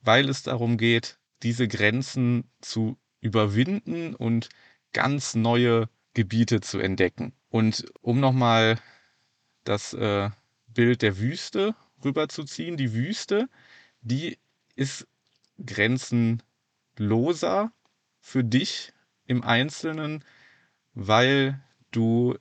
[0.00, 4.50] weil es darum geht, diese Grenzen zu überwinden und
[4.92, 7.32] ganz neue Gebiete zu entdecken.
[7.48, 8.78] Und um nochmal
[9.64, 10.30] das äh,
[10.76, 12.76] Bild der Wüste rüberzuziehen.
[12.76, 13.48] Die Wüste,
[14.02, 14.38] die
[14.76, 15.08] ist
[15.64, 16.42] grenzenloser
[18.20, 18.92] für dich
[19.26, 20.22] im Einzelnen,
[20.94, 21.60] weil
[21.90, 22.36] du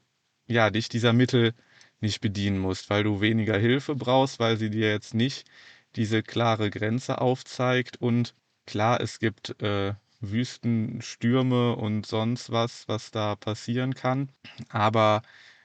[0.47, 1.53] ja dich dieser Mittel
[2.01, 5.47] nicht bedienen musst, weil du weniger Hilfe brauchst, weil sie dir jetzt nicht
[5.95, 8.01] diese klare Grenze aufzeigt.
[8.01, 14.29] Und klar, es gibt äh, Wüstenstürme und sonst was, was da passieren kann.
[14.69, 15.21] Aber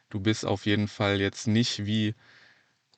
[0.08, 2.14] du bist auf jeden Fall jetzt nicht wie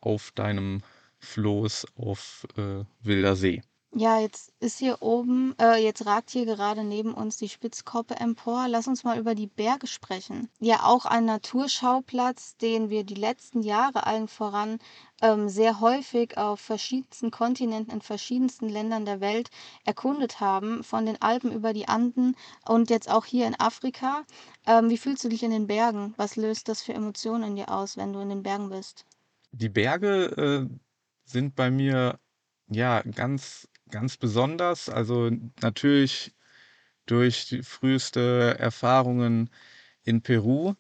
[0.03, 0.83] auf deinem
[1.19, 3.63] Floß auf äh, wilder See.
[3.95, 8.67] Ja, jetzt ist hier oben, äh, jetzt ragt hier gerade neben uns die Spitzkoppe empor.
[8.67, 10.49] Lass uns mal über die Berge sprechen.
[10.61, 14.79] Ja, auch ein Naturschauplatz, den wir die letzten Jahre allen voran
[15.21, 19.51] ähm, sehr häufig auf verschiedensten Kontinenten, in verschiedensten Ländern der Welt
[19.85, 22.35] erkundet haben, von den Alpen über die Anden
[22.67, 24.25] und jetzt auch hier in Afrika.
[24.67, 26.15] Ähm, wie fühlst du dich in den Bergen?
[26.17, 29.05] Was löst das für Emotionen in dir aus, wenn du in den Bergen bist?
[29.55, 30.79] Die Berge, äh,
[31.25, 32.19] sind bei mir,
[32.69, 34.89] ja, ganz ganz besonders.
[34.89, 36.35] Also, natürlich
[37.07, 39.51] durch die früheste Erfahrungen
[40.05, 40.75] in Peru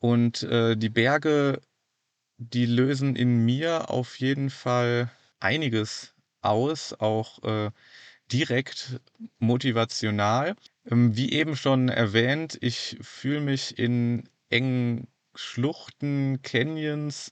[0.00, 1.60] und, äh, die Berge,
[2.38, 7.70] die lösen in mir auf jeden Fall einiges aus, auch, äh,
[8.32, 9.00] direkt
[9.40, 10.56] motivational.
[10.90, 17.30] Ähm, wie eben schon erwähnt, ich fühle mich in engen Schluchten, Canyons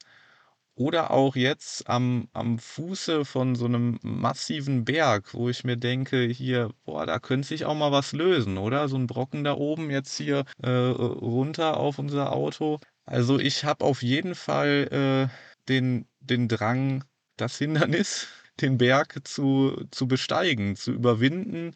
[0.77, 6.23] oder auch jetzt am am Fuße von so einem massiven Berg, wo ich mir denke:
[6.25, 8.89] „Hier, boah, da könnte sich auch mal was lösen, oder?
[8.89, 13.85] So ein Brocken da oben jetzt hier, äh, runter auf unser Auto.“ Also, ich habe
[13.85, 15.35] auf jeden Fall, äh,
[15.69, 17.05] den den Drang,
[17.37, 18.27] das Hindernis,
[18.61, 21.75] den Berg zu zu besteigen, zu überwinden,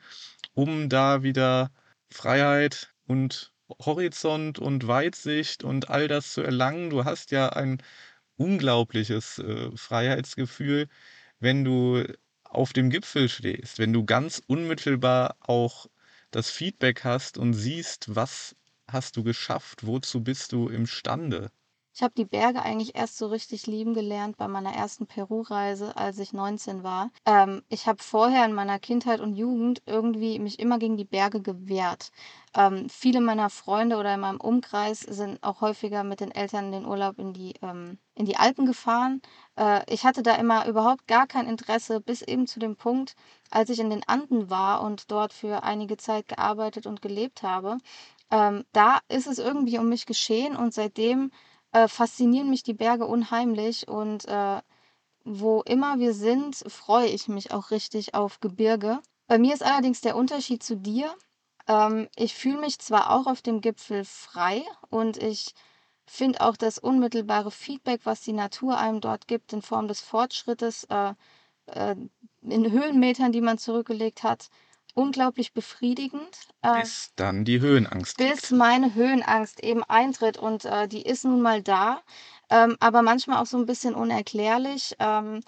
[0.54, 1.70] um da wieder
[2.10, 3.52] Freiheit und
[3.84, 6.90] Horizont und Weitsicht und all das zu erlangen.
[6.90, 7.82] Du hast ja ein
[8.38, 10.88] unglaubliches, äh, Freiheitsgefühl,
[11.40, 12.04] wenn du
[12.44, 15.86] auf dem Gipfel stehst, wenn du ganz unmittelbar auch
[16.30, 18.56] das Feedback hast und siehst, was
[18.90, 21.50] hast du geschafft, wozu bist du imstande.
[21.98, 26.20] Ich habe die Berge eigentlich erst so richtig lieben gelernt bei meiner ersten Peru-Reise, als
[26.20, 27.10] ich 19 war.
[27.26, 31.40] Ähm, ich habe vorher in meiner Kindheit und Jugend irgendwie mich immer gegen die Berge
[31.40, 32.12] gewehrt.
[32.54, 36.70] Ähm, viele meiner Freunde oder in meinem Umkreis sind auch häufiger mit den Eltern in
[36.70, 39.20] den Urlaub in die, ähm, in die Alpen gefahren.
[39.56, 43.16] Äh, ich hatte da immer überhaupt gar kein Interesse, bis eben zu dem Punkt,
[43.50, 47.78] als ich in den Anden war und dort für einige Zeit gearbeitet und gelebt habe.
[48.30, 51.32] Ähm, da ist es irgendwie um mich geschehen und seitdem
[51.72, 54.60] äh, faszinieren mich die Berge unheimlich und äh,
[55.24, 59.00] wo immer wir sind, freue ich mich auch richtig auf Gebirge.
[59.26, 61.14] Bei mir ist allerdings der Unterschied zu dir.
[61.66, 65.54] Ähm, ich fühle mich zwar auch auf dem Gipfel frei und ich
[66.06, 70.84] finde auch das unmittelbare Feedback, was die Natur einem dort gibt, in Form des Fortschrittes,
[70.84, 71.12] äh,
[71.66, 71.96] äh,
[72.42, 74.48] in Höhenmetern, die man zurückgelegt hat,
[74.94, 76.48] unglaublich befriedigend.
[76.62, 78.16] Äh, bis dann die Höhenangst.
[78.16, 78.52] Bis gibt.
[78.52, 82.02] meine Höhenangst eben eintritt und äh, die ist nun mal da,
[82.50, 84.94] ähm, aber manchmal auch so ein bisschen unerklärlich.
[84.98, 85.40] Ähm,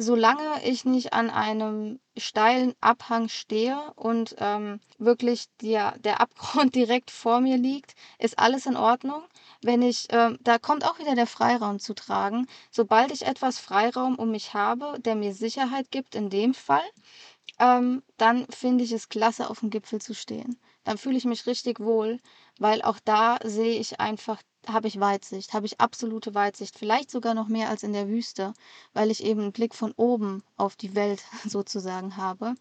[0.00, 7.10] solange ich nicht an einem steilen Abhang stehe und ähm, wirklich der, der Abgrund direkt
[7.10, 9.22] vor mir liegt, ist alles in Ordnung.
[9.62, 12.46] Wenn ich, äh, da kommt auch wieder der Freiraum zu tragen.
[12.70, 16.88] Sobald ich etwas Freiraum um mich habe, der mir Sicherheit gibt, in dem Fall,
[17.58, 20.58] ähm, dann finde ich es klasse, auf dem Gipfel zu stehen.
[20.84, 22.20] Dann fühle ich mich richtig wohl,
[22.58, 27.34] weil auch da sehe ich einfach habe ich Weitsicht, habe ich absolute Weitsicht, vielleicht sogar
[27.34, 28.52] noch mehr als in der Wüste,
[28.92, 32.54] weil ich eben einen Blick von oben auf die Welt sozusagen habe.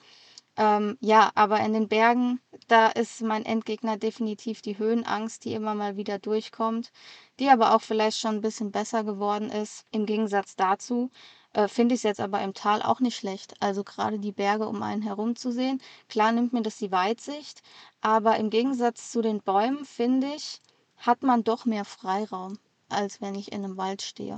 [0.57, 5.73] Ähm, ja, aber in den Bergen, da ist mein Endgegner definitiv die Höhenangst, die immer
[5.73, 6.91] mal wieder durchkommt,
[7.39, 9.85] die aber auch vielleicht schon ein bisschen besser geworden ist.
[9.91, 11.11] Im Gegensatz dazu
[11.53, 13.55] äh, finde ich es jetzt aber im Tal auch nicht schlecht.
[13.61, 15.81] Also gerade die Berge um einen herum zu sehen.
[16.07, 17.61] Klar nimmt mir das die Weitsicht,
[18.01, 20.61] aber im Gegensatz zu den Bäumen finde ich,
[20.97, 22.59] hat man doch mehr Freiraum,
[22.89, 24.37] als wenn ich in einem Wald stehe.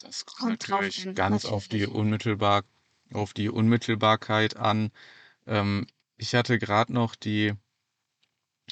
[0.00, 2.62] Das kommt natürlich an, ganz auf die unmittelbar
[3.12, 4.90] auf die Unmittelbarkeit an.
[5.46, 7.54] Ähm, ich hatte gerade noch die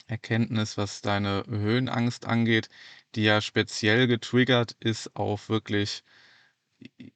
[0.06, 2.68] Erkenntnis, was deine Höhenangst angeht,
[3.14, 6.02] die ja speziell getriggert ist auf wirklich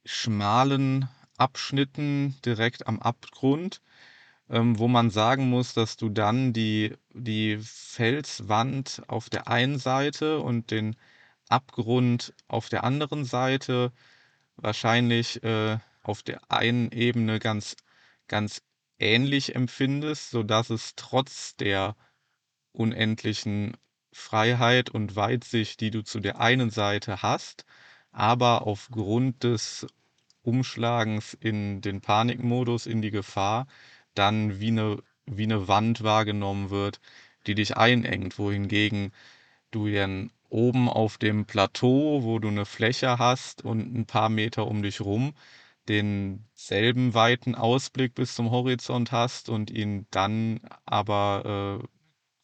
[0.04, 3.80] schmalen Abschnitten direkt am Abgrund
[4.48, 10.40] ähm, wo man sagen muss, dass du dann die, die Felswand auf der einen Seite
[10.40, 10.96] und den
[11.48, 13.92] Abgrund auf der anderen Seite
[14.56, 17.76] wahrscheinlich äh, auf der einen Ebene ganz,
[18.28, 18.62] ganz
[18.98, 21.96] ähnlich empfindest, sodass es trotz der
[22.72, 23.76] unendlichen
[24.12, 27.66] Freiheit und Weitsicht, die du zu der einen Seite hast,
[28.16, 29.86] aber aufgrund des
[30.42, 33.66] Umschlagens in den Panikmodus, in die Gefahr,
[34.14, 37.00] dann wie eine, wie eine Wand wahrgenommen wird,
[37.46, 39.12] die dich einengt, wohingegen
[39.70, 44.66] du dann oben auf dem Plateau, wo du eine Fläche hast und ein paar Meter
[44.66, 45.34] um dich rum,
[45.88, 51.86] denselben weiten Ausblick bis zum Horizont hast und ihn dann aber äh,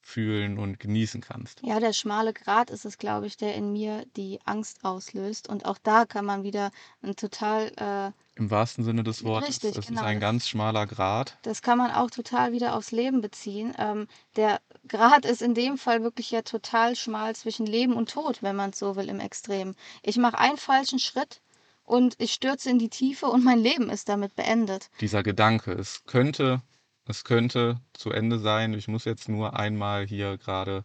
[0.02, 1.62] fühlen und genießen kannst.
[1.62, 5.48] Ja, der schmale Grat ist es, glaube ich, der in mir die Angst auslöst.
[5.48, 7.72] Und auch da kann man wieder ein total.
[7.76, 9.48] Äh, Im wahrsten Sinne des Wortes.
[9.48, 10.00] Richtig, es genau.
[10.00, 11.38] ist ein ganz schmaler Grat.
[11.42, 13.74] Das kann man auch total wieder aufs Leben beziehen.
[13.78, 18.42] Ähm, der Grat ist in dem Fall wirklich ja total schmal zwischen Leben und Tod,
[18.42, 19.76] wenn man es so will, im Extrem.
[20.02, 21.40] Ich mache einen falschen Schritt
[21.84, 24.90] und ich stürze in die Tiefe und mein Leben ist damit beendet.
[25.00, 26.62] Dieser Gedanke, es könnte
[27.06, 28.74] es könnte zu Ende sein.
[28.74, 30.84] Ich muss jetzt nur einmal hier gerade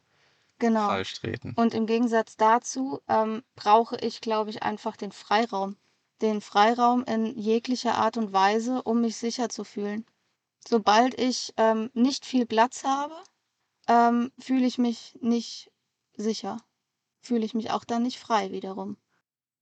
[0.60, 0.88] genau.
[0.88, 1.54] falsch treten.
[1.56, 5.78] Und im Gegensatz dazu ähm, brauche ich, glaube ich, einfach den Freiraum.
[6.22, 10.06] Den Freiraum in jeglicher Art und Weise, um mich sicher zu fühlen.
[10.68, 13.16] Sobald ich ähm, nicht viel Platz habe,
[13.88, 15.72] ähm, fühle ich mich nicht
[16.16, 16.58] sicher.
[17.22, 18.98] Fühle ich mich auch dann nicht frei wiederum.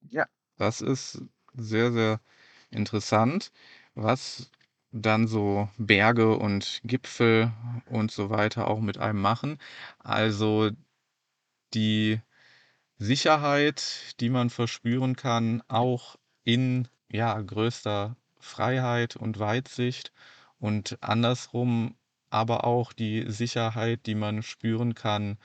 [0.10, 0.26] Ja,
[0.58, 1.22] das ist
[1.54, 2.22] sehr, sehr
[2.70, 3.52] interessant.
[3.94, 4.50] Was
[4.96, 7.52] dann so Berge und Gipfel
[7.88, 9.60] und so weiter auch mit einem machen.
[10.00, 10.72] Also
[11.74, 12.22] die
[12.98, 20.14] Sicherheit, die man verspüren kann, auch in ja, größter Freiheit und Weitsicht
[20.60, 21.96] und andersrum
[22.30, 25.38] aber auch die Sicherheit, die man spüren kann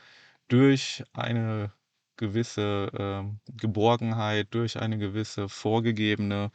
[0.48, 1.72] durch eine
[2.16, 2.90] gewisse
[3.26, 6.50] äh, Geborgenheit, durch eine gewisse vorgegebene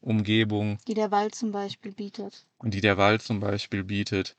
[0.00, 0.78] Umgebung.
[0.88, 2.46] Die der Wald zum Beispiel bietet.
[2.58, 4.36] Und die der Wald zum Beispiel bietet,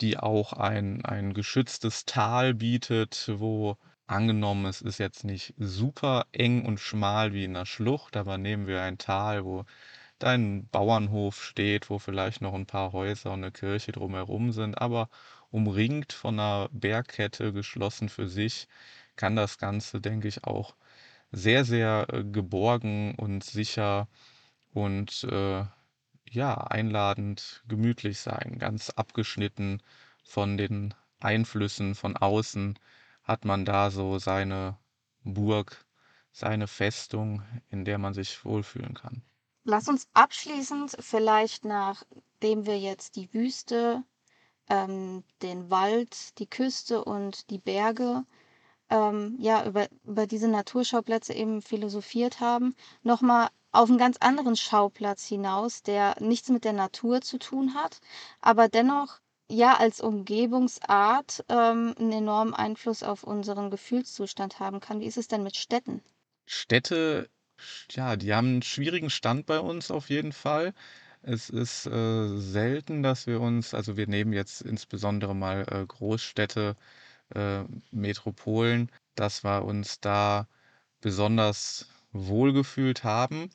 [0.00, 6.64] die auch ein, ein geschütztes Tal bietet, wo angenommen, es ist jetzt nicht super eng
[6.64, 9.64] und schmal wie in einer Schlucht, aber nehmen wir ein Tal, wo
[10.18, 15.08] dein Bauernhof steht, wo vielleicht noch ein paar Häuser und eine Kirche drumherum sind, aber
[15.50, 18.68] umringt von einer Bergkette, geschlossen für sich,
[19.16, 20.74] kann das Ganze, denke ich, auch
[21.32, 24.08] sehr, sehr äh, geborgen und sicher
[24.72, 25.64] und äh,
[26.30, 29.82] ja, einladend, gemütlich sein, ganz abgeschnitten
[30.24, 32.78] von den Einflüssen von außen
[33.22, 34.78] hat man da so seine
[35.24, 35.84] Burg,
[36.32, 39.22] seine Festung, in der man sich wohlfühlen kann.
[39.64, 44.02] Lass uns abschließend vielleicht, nachdem wir jetzt die Wüste,
[44.68, 48.24] ähm, den Wald, die Küste und die Berge
[48.90, 55.26] ähm, ja, über, über diese Naturschauplätze eben philosophiert haben, nochmal auf einen ganz anderen Schauplatz
[55.26, 58.00] hinaus, der nichts mit der Natur zu tun hat,
[58.40, 59.20] aber dennoch
[59.50, 65.00] ja als Umgebungsart ähm, einen enormen Einfluss auf unseren Gefühlszustand haben kann.
[65.00, 66.02] Wie ist es denn mit Städten?
[66.46, 67.28] Städte,
[67.90, 70.74] ja, die haben einen schwierigen Stand bei uns auf jeden Fall.
[71.22, 76.76] Es ist äh, selten, dass wir uns, also wir nehmen jetzt insbesondere mal äh, Großstädte,
[77.34, 80.48] äh, Metropolen, dass wir uns da
[81.00, 83.50] besonders wohlgefühlt haben.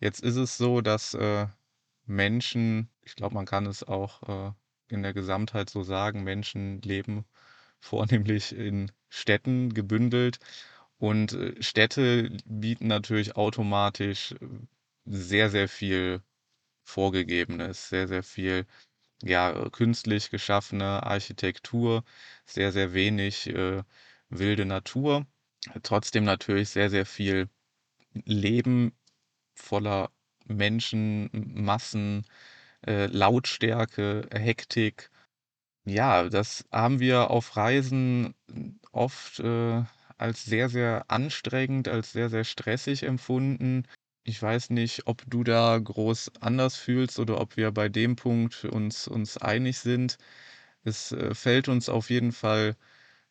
[0.00, 1.46] Jetzt ist es so, dass äh,
[2.06, 4.52] Menschen, ich glaube, man kann es auch äh,
[4.88, 7.24] in der Gesamtheit so sagen, Menschen leben
[7.80, 10.38] vornehmlich in Städten gebündelt
[10.98, 14.36] und äh, Städte bieten natürlich automatisch äh,
[15.06, 16.22] sehr, sehr viel
[16.84, 18.66] Vorgegebenes, sehr, sehr viel
[19.22, 22.04] ja, künstlich geschaffene Architektur,
[22.46, 23.82] sehr, sehr wenig äh,
[24.30, 25.26] wilde Natur.
[25.82, 27.48] Trotzdem natürlich sehr, sehr viel
[28.24, 28.92] Leben
[29.54, 30.10] voller
[30.46, 32.26] Menschen, Massen,
[32.86, 35.10] äh, Lautstärke, Hektik.
[35.86, 38.34] Ja, das haben wir auf Reisen
[38.92, 39.82] oft äh,
[40.18, 43.86] als sehr, sehr anstrengend, als sehr, sehr stressig empfunden.
[44.24, 48.64] Ich weiß nicht, ob du da groß anders fühlst oder ob wir bei dem Punkt
[48.64, 50.18] uns, uns einig sind.
[50.84, 52.76] Es äh, fällt uns auf jeden Fall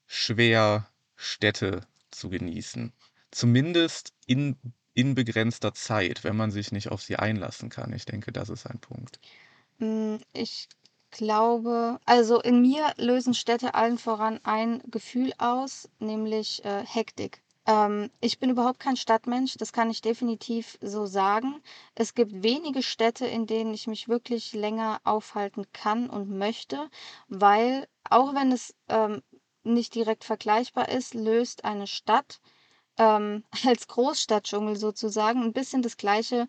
[0.07, 1.81] schwer, Städte
[2.11, 2.93] zu genießen.
[3.34, 4.57] Zumindest in,
[4.93, 7.91] in begrenzter Zeit, wenn man sich nicht auf sie einlassen kann.
[7.93, 9.19] Ich denke, das ist ein Punkt.
[9.79, 10.69] Hm, ich
[11.09, 17.41] glaube, also in mir lösen Städte allen voran ein Gefühl aus, nämlich äh, Hektik.
[17.65, 21.61] Ähm, ich bin überhaupt kein Stadtmensch, das kann ich definitiv so sagen.
[21.95, 26.89] Es gibt wenige Städte, in denen ich mich wirklich länger aufhalten kann und möchte,
[27.29, 29.21] weil auch wenn es ähm,
[29.63, 32.41] nicht direkt vergleichbar ist, löst eine Stadt
[32.98, 36.48] ähm, als Großstadtdschungel sozusagen ein bisschen das gleiche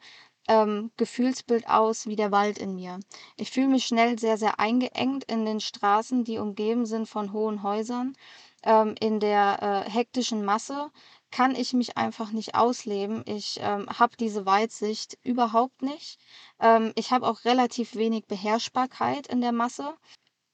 [0.49, 3.01] ähm, Gefühlsbild aus wie der Wald in mir.
[3.37, 7.63] Ich fühle mich schnell sehr, sehr eingeengt in den Straßen, die umgeben sind von hohen
[7.63, 8.15] Häusern.
[8.63, 10.91] Ähm, in der äh, hektischen Masse
[11.31, 13.23] kann ich mich einfach nicht ausleben.
[13.27, 16.19] Ich ähm, habe diese Weitsicht überhaupt nicht.
[16.61, 19.95] Ähm, ich habe auch relativ wenig Beherrschbarkeit in der Masse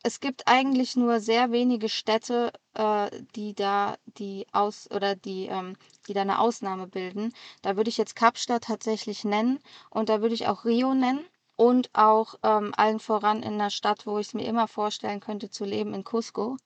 [0.02, 5.76] es gibt eigentlich nur sehr wenige Städte, äh, die da die aus oder die, ähm,
[6.08, 7.34] die da eine Ausnahme bilden.
[7.62, 9.58] Da würde ich jetzt Kapstadt tatsächlich nennen
[9.90, 11.24] und da würde ich auch Rio nennen
[11.56, 15.50] und auch ähm, allen voran in einer Stadt, wo ich es mir immer vorstellen könnte
[15.50, 16.56] zu leben, in Cusco.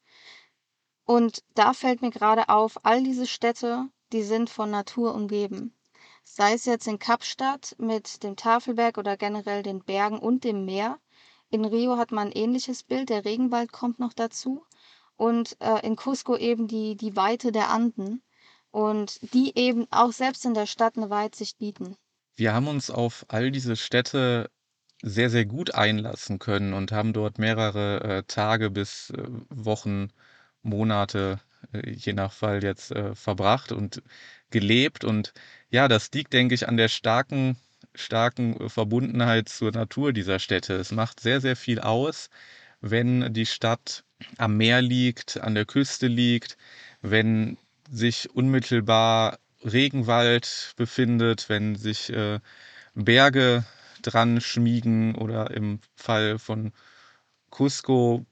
[1.04, 5.76] Und da fällt mir gerade auf, all diese Städte, die sind von Natur umgeben.
[6.22, 10.98] Sei es jetzt in Kapstadt mit dem Tafelberg oder generell den Bergen und dem Meer
[11.54, 14.64] in Rio hat man ein ähnliches Bild, der Regenwald kommt noch dazu
[15.16, 18.22] und äh, in Cusco eben die, die Weite der Anden
[18.72, 21.96] und die eben auch selbst in der Stadt eine Weitsicht bieten.
[22.34, 24.50] Wir haben uns auf all diese Städte
[25.00, 30.08] sehr, sehr gut einlassen können und haben dort mehrere äh, Tage bis äh, Wochen,
[30.62, 31.38] Monate,
[31.72, 34.02] äh, je nach Fall jetzt äh, verbracht und
[34.50, 35.04] gelebt.
[35.04, 35.32] Und
[35.70, 37.56] ja, das liegt, denke ich, an der starken
[37.94, 40.74] starken äh, Verbundenheit zur Natur dieser Städte.
[40.74, 42.30] Es macht sehr, sehr viel aus,
[42.80, 44.04] wenn die Stadt
[44.38, 46.56] am Meer liegt, an der Küste liegt,
[47.02, 47.56] wenn
[47.90, 52.40] sich unmittelbar Regenwald befindet, wenn sich äh,
[52.94, 53.64] Berge
[54.02, 56.72] dran schmiegen oder im Fall von
[57.50, 58.26] Cusco,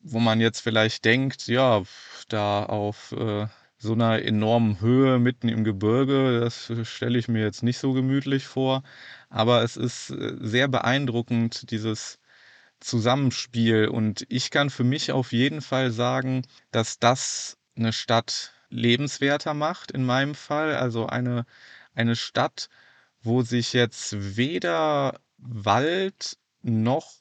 [0.00, 1.82] wo man jetzt vielleicht denkt, ja,
[2.28, 3.46] da auf äh,
[3.78, 8.46] so einer enormen Höhe mitten im Gebirge, das stelle ich mir jetzt nicht so gemütlich
[8.46, 8.82] vor.
[9.30, 12.18] Aber es ist äh, sehr beeindruckend, dieses
[12.80, 13.88] Zusammenspiel.
[13.88, 19.90] Und ich kann für mich auf jeden Fall sagen, dass das eine Stadt lebenswerter macht,
[19.92, 20.76] in meinem Fall.
[20.76, 21.46] Also eine,
[21.94, 22.68] eine Stadt,
[23.22, 27.12] wo sich jetzt weder Wald noch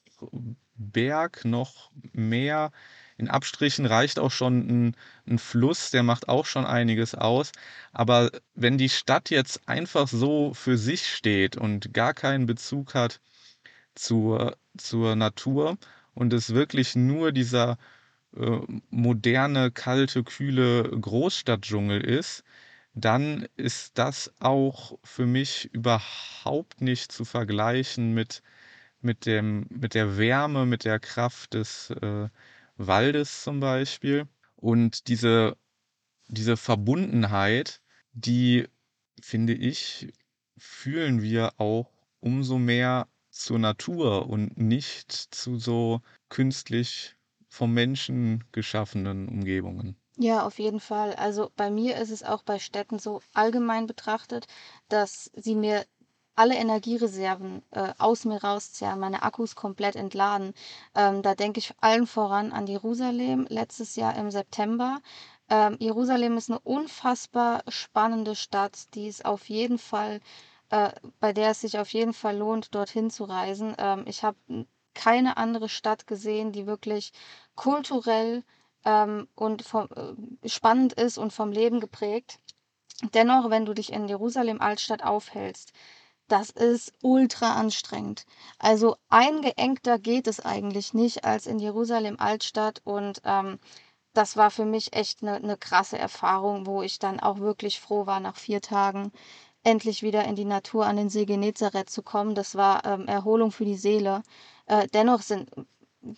[0.76, 2.72] Berg noch Meer
[3.18, 4.96] in Abstrichen reicht auch schon ein,
[5.28, 7.52] ein Fluss, der macht auch schon einiges aus.
[7.92, 13.20] Aber wenn die Stadt jetzt einfach so für sich steht und gar keinen Bezug hat
[13.96, 15.78] zur, zur Natur
[16.14, 17.78] und es wirklich nur dieser
[18.36, 18.60] äh,
[18.90, 22.44] moderne, kalte, kühle Großstadtdschungel ist,
[22.94, 28.42] dann ist das auch für mich überhaupt nicht zu vergleichen mit,
[29.02, 32.30] mit, dem, mit der Wärme, mit der Kraft des äh,
[32.78, 34.28] Waldes zum Beispiel.
[34.56, 35.58] Und diese,
[36.28, 37.82] diese Verbundenheit,
[38.14, 38.68] die,
[39.22, 40.12] finde ich,
[40.58, 47.16] fühlen wir auch umso mehr zur Natur und nicht zu so künstlich
[47.50, 49.96] vom Menschen geschaffenen Umgebungen.
[50.20, 51.14] Ja, auf jeden Fall.
[51.14, 54.48] Also bei mir ist es auch bei Städten so allgemein betrachtet,
[54.90, 55.86] dass sie mir
[56.38, 60.54] alle Energiereserven äh, aus mir rauszehren, meine Akkus komplett entladen.
[60.96, 65.00] Ähm, da denke ich allen voran an Jerusalem letztes Jahr im September.
[65.50, 70.20] Ähm, Jerusalem ist eine unfassbar spannende Stadt, die es auf jeden Fall,
[70.70, 73.74] äh, bei der es sich auf jeden Fall lohnt, dorthin zu reisen.
[73.80, 74.38] Ähm, ich habe
[74.94, 77.14] keine andere Stadt gesehen, die wirklich
[77.56, 78.44] kulturell
[78.86, 82.40] ähm, und vom, äh, spannend ist und vom Leben geprägt.
[83.14, 85.72] Dennoch, wenn du dich in Jerusalem Altstadt aufhältst,
[86.28, 88.26] das ist ultra anstrengend.
[88.60, 93.60] Also eingeengter geht es eigentlich nicht als in Jerusalem Altstadt und ähm,
[94.14, 98.08] das war für mich echt eine, eine krasse Erfahrung, wo ich dann auch wirklich froh
[98.08, 99.12] war, nach vier Tagen
[99.64, 102.36] endlich wieder in die Natur an den See Genezareth zu kommen.
[102.36, 104.24] Das war ähm, Erholung für die Seele.
[104.66, 105.52] Äh, dennoch sind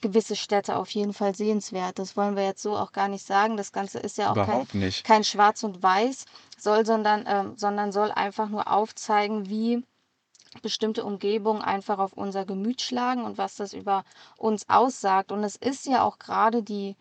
[0.01, 1.99] gewisse Städte auf jeden Fall sehenswert.
[1.99, 3.57] Das wollen wir jetzt so auch gar nicht sagen.
[3.57, 4.67] Das Ganze ist ja auch kein,
[5.03, 6.25] kein Schwarz und Weiß,
[6.57, 9.83] soll, sondern, ähm, sondern soll einfach nur aufzeigen, wie
[10.61, 14.03] bestimmte Umgebungen einfach auf unser Gemüt schlagen und was das über
[14.37, 15.31] uns aussagt.
[15.31, 16.95] Und es ist ja auch gerade die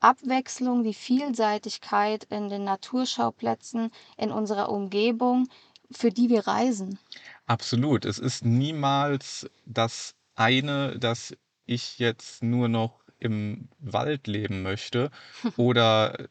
[0.00, 5.48] Abwechslung, die Vielseitigkeit in den Naturschauplätzen, in unserer Umgebung,
[5.90, 6.98] für die wir reisen.
[7.46, 8.04] Absolut.
[8.04, 11.36] Es ist niemals das eine, das
[11.66, 15.10] ich jetzt nur noch im Wald leben möchte
[15.56, 16.28] oder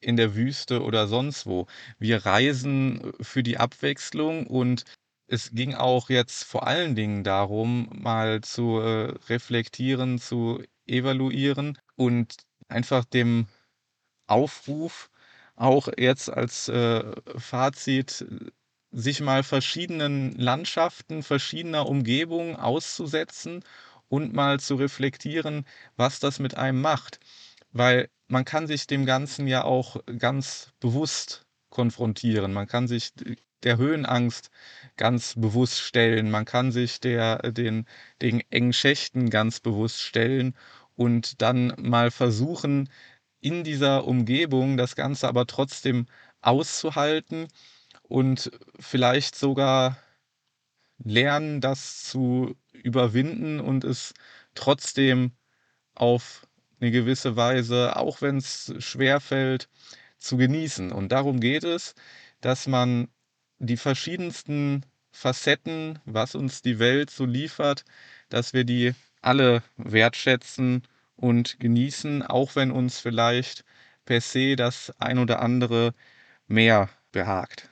[0.00, 1.66] in der Wüste oder sonst wo.
[1.98, 4.84] Wir reisen für die Abwechslung und
[5.30, 12.34] es ging auch jetzt vor allen Dingen darum, mal zu äh, reflektieren, zu evaluieren und
[12.68, 13.46] einfach dem
[14.26, 15.10] Aufruf
[15.56, 17.04] auch jetzt als äh,
[17.36, 18.26] Fazit
[18.92, 23.62] sich mal verschiedenen Landschaften, verschiedener Umgebungen auszusetzen
[24.08, 25.64] und mal zu reflektieren,
[25.96, 27.20] was das mit einem macht.
[27.72, 32.52] Weil man kann sich dem Ganzen ja auch ganz bewusst konfrontieren.
[32.52, 33.12] Man kann sich
[33.62, 34.50] der Höhenangst
[34.96, 36.30] ganz bewusst stellen.
[36.30, 37.86] Man kann sich der, den,
[38.22, 40.54] den engen Schächten ganz bewusst stellen
[40.96, 42.90] und dann mal versuchen,
[43.40, 46.06] in dieser Umgebung das Ganze aber trotzdem
[46.42, 47.48] auszuhalten
[48.02, 49.96] und vielleicht sogar
[50.98, 54.14] lernen, das zu überwinden und es
[54.54, 55.32] trotzdem
[55.94, 56.46] auf
[56.80, 59.68] eine gewisse Weise, auch wenn es schwer fällt,
[60.18, 60.92] zu genießen.
[60.92, 61.94] Und darum geht es,
[62.40, 63.08] dass man
[63.60, 67.84] die verschiedensten Facetten, was uns die Welt so liefert,
[68.28, 70.82] dass wir die alle wertschätzen
[71.16, 73.64] und genießen, auch wenn uns vielleicht
[74.04, 75.94] per se das ein oder andere
[76.48, 77.69] mehr behagt.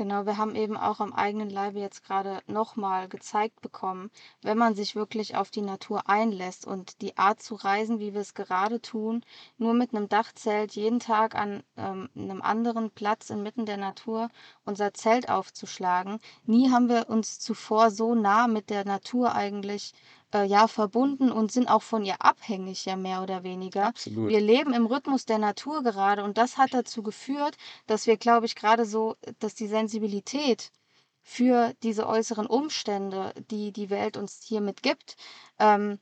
[0.00, 4.74] Genau, wir haben eben auch am eigenen Leibe jetzt gerade nochmal gezeigt bekommen, wenn man
[4.74, 8.80] sich wirklich auf die Natur einlässt und die Art zu reisen, wie wir es gerade
[8.80, 9.22] tun,
[9.58, 14.30] nur mit einem Dachzelt jeden Tag an ähm, einem anderen Platz inmitten der Natur
[14.64, 16.18] unser Zelt aufzuschlagen.
[16.46, 19.92] Nie haben wir uns zuvor so nah mit der Natur eigentlich
[20.34, 23.86] äh, ja verbunden und sind auch von ihr abhängig, ja mehr oder weniger.
[23.86, 24.28] Absolut.
[24.28, 27.56] Wir leben im Rhythmus der Natur gerade und das hat dazu geführt,
[27.86, 30.70] dass wir, glaube ich, gerade so, dass die Sensibilität
[31.22, 35.16] für diese äußeren Umstände, die die Welt uns hiermit gibt,
[35.58, 35.98] ähm,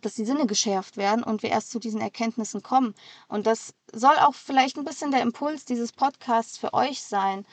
[0.00, 2.94] dass die Sinne geschärft werden und wir erst zu diesen Erkenntnissen kommen.
[3.28, 7.44] Und das soll auch vielleicht ein bisschen der Impuls dieses Podcasts für euch sein,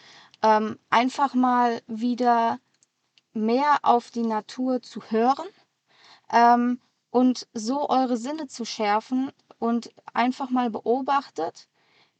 [0.41, 2.59] ähm, einfach mal wieder
[3.33, 5.47] mehr auf die Natur zu hören
[6.31, 6.79] ähm,
[7.11, 11.67] und so eure Sinne zu schärfen und einfach mal beobachtet,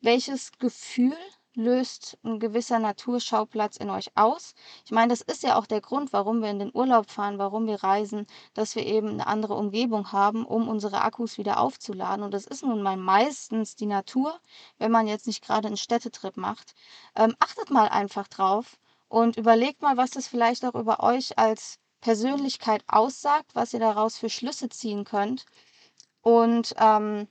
[0.02, 1.16] welches Gefühl
[1.56, 4.54] löst ein gewisser Naturschauplatz in euch aus.
[4.86, 7.68] Ich meine, das ist ja auch der Grund, warum wir in den Urlaub fahren, warum
[7.68, 12.24] wir reisen, dass wir eben eine andere Umgebung haben, um unsere Akkus wieder aufzuladen.
[12.24, 14.40] Und das ist nun mal meistens die Natur,
[14.78, 16.76] wenn man jetzt nicht gerade einen Städtetrip macht.
[17.16, 21.80] Ähm, achtet mal einfach drauf und überlegt mal, was das vielleicht auch über euch als
[22.02, 25.46] Persönlichkeit aussagt, was ihr daraus für Schlüsse ziehen könnt.
[26.22, 27.28] Und ähm,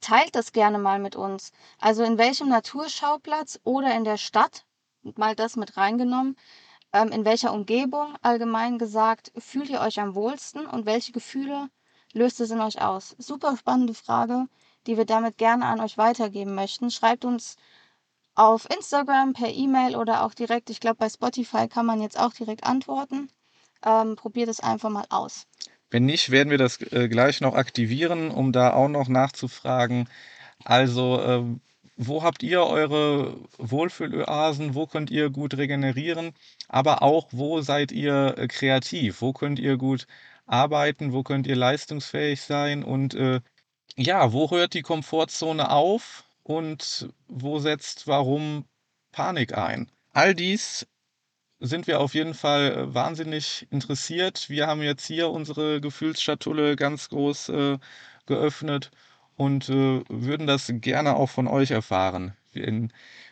[0.00, 1.52] teilt das gerne mal mit uns.
[1.78, 4.64] Also in welchem Naturschauplatz oder in der Stadt,
[5.02, 6.36] mal das mit reingenommen,
[6.92, 11.68] ähm, in welcher Umgebung allgemein gesagt fühlt ihr euch am wohlsten und welche Gefühle
[12.12, 13.14] löst es in euch aus?
[13.18, 14.46] Super spannende Frage,
[14.86, 16.90] die wir damit gerne an euch weitergeben möchten.
[16.90, 17.56] Schreibt uns
[18.34, 20.70] auf Instagram, per E-Mail oder auch direkt.
[20.70, 23.30] Ich glaube, bei Spotify kann man jetzt auch direkt antworten.
[23.86, 25.46] Ähm, probiert es einfach mal aus.
[25.90, 30.08] Wenn nicht, werden wir das äh, gleich noch aktivieren, um da auch noch nachzufragen.
[30.64, 31.44] Also, äh,
[31.96, 34.74] wo habt ihr eure Wohlfühloasen?
[34.74, 36.34] Wo könnt ihr gut regenerieren?
[36.68, 39.22] Aber auch, wo seid ihr äh, kreativ?
[39.22, 40.06] Wo könnt ihr gut
[40.46, 41.12] arbeiten?
[41.12, 42.82] Wo könnt ihr leistungsfähig sein?
[42.82, 43.40] Und äh,
[43.96, 46.24] ja, wo hört die Komfortzone auf?
[46.42, 48.64] Und wo setzt warum
[49.12, 49.90] Panik ein?
[50.12, 50.86] All dies
[51.60, 54.48] sind wir auf jeden Fall äh, wahnsinnig interessiert.
[54.48, 57.78] Wir haben jetzt hier unsere Gefühlsschatulle ganz groß äh,
[58.26, 58.90] geöffnet
[59.36, 62.36] und äh, würden das gerne auch von euch erfahren.
[62.52, 62.88] Wir,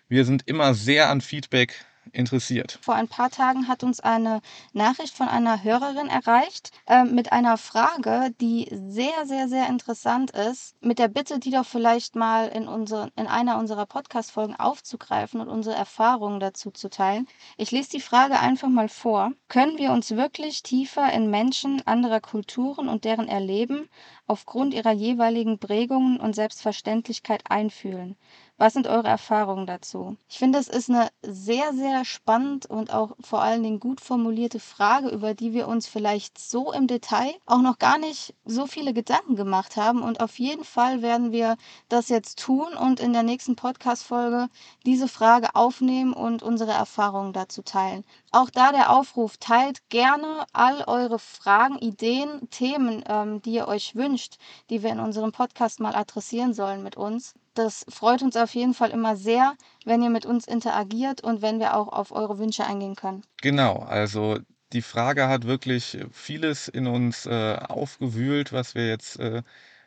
[0.08, 2.78] wir sind immer sehr an Feedback interessiert.
[2.82, 4.40] Vor ein paar Tagen hat uns eine
[4.72, 10.74] Nachricht von einer Hörerin erreicht äh, mit einer Frage, die sehr, sehr, sehr interessant ist.
[10.80, 15.48] Mit der Bitte, die doch vielleicht mal in, unsere, in einer unserer Podcast-Folgen aufzugreifen und
[15.48, 17.26] unsere Erfahrungen dazu zu teilen.
[17.56, 19.32] Ich lese die Frage einfach mal vor.
[19.48, 23.88] Können wir uns wirklich tiefer in Menschen anderer Kulturen und deren Erleben
[24.26, 28.16] aufgrund ihrer jeweiligen Prägungen und Selbstverständlichkeit einfühlen?
[28.56, 30.16] Was sind eure Erfahrungen dazu?
[30.28, 34.60] Ich finde, es ist eine sehr, sehr spannend und auch vor allen Dingen gut formulierte
[34.60, 38.94] Frage, über die wir uns vielleicht so im Detail auch noch gar nicht so viele
[38.94, 40.02] Gedanken gemacht haben.
[40.02, 41.56] Und auf jeden Fall werden wir
[41.88, 44.48] das jetzt tun und in der nächsten Podcast-Folge
[44.86, 48.04] diese Frage aufnehmen und unsere Erfahrungen dazu teilen.
[48.30, 53.96] Auch da der Aufruf, teilt gerne all eure Fragen, Ideen, Themen, ähm, die ihr euch
[53.96, 54.36] wünscht,
[54.70, 57.34] die wir in unserem Podcast mal adressieren sollen mit uns.
[57.54, 61.60] Das freut uns auf jeden Fall immer sehr, wenn ihr mit uns interagiert und wenn
[61.60, 63.22] wir auch auf eure Wünsche eingehen können.
[63.40, 64.38] Genau, also
[64.72, 69.42] die Frage hat wirklich vieles in uns äh, aufgewühlt, was wir jetzt äh,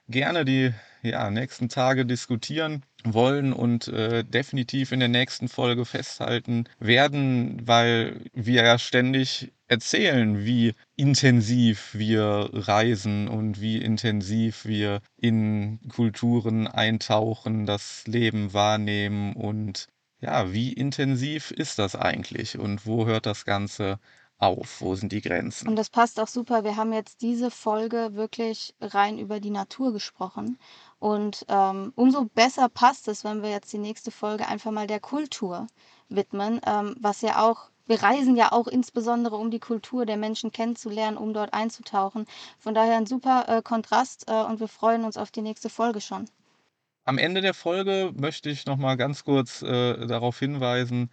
[0.07, 6.65] gerne die ja, nächsten Tage diskutieren wollen und äh, definitiv in der nächsten Folge festhalten
[6.79, 15.79] werden, weil wir ja ständig erzählen, wie intensiv wir reisen und wie intensiv wir in
[15.89, 19.87] Kulturen eintauchen, das Leben wahrnehmen und
[20.19, 23.99] ja, wie intensiv ist das eigentlich und wo hört das Ganze
[24.39, 24.81] auf?
[24.81, 25.67] Wo sind die Grenzen?
[25.67, 26.63] Und das passt auch super.
[26.63, 30.57] Wir haben jetzt diese Folge wirklich rein über die Natur gesprochen.
[30.99, 34.99] Und ähm, umso besser passt es, wenn wir jetzt die nächste Folge einfach mal der
[34.99, 35.67] Kultur
[36.09, 40.51] widmen, ähm, was ja auch wir reisen ja auch insbesondere, um die Kultur der Menschen
[40.51, 42.25] kennenzulernen, um dort einzutauchen.
[42.59, 46.01] Von daher ein super äh, Kontrast äh, und wir freuen uns auf die nächste Folge
[46.01, 46.29] schon.
[47.05, 51.09] Am Ende der Folge möchte ich noch mal ganz kurz äh, darauf hinweisen,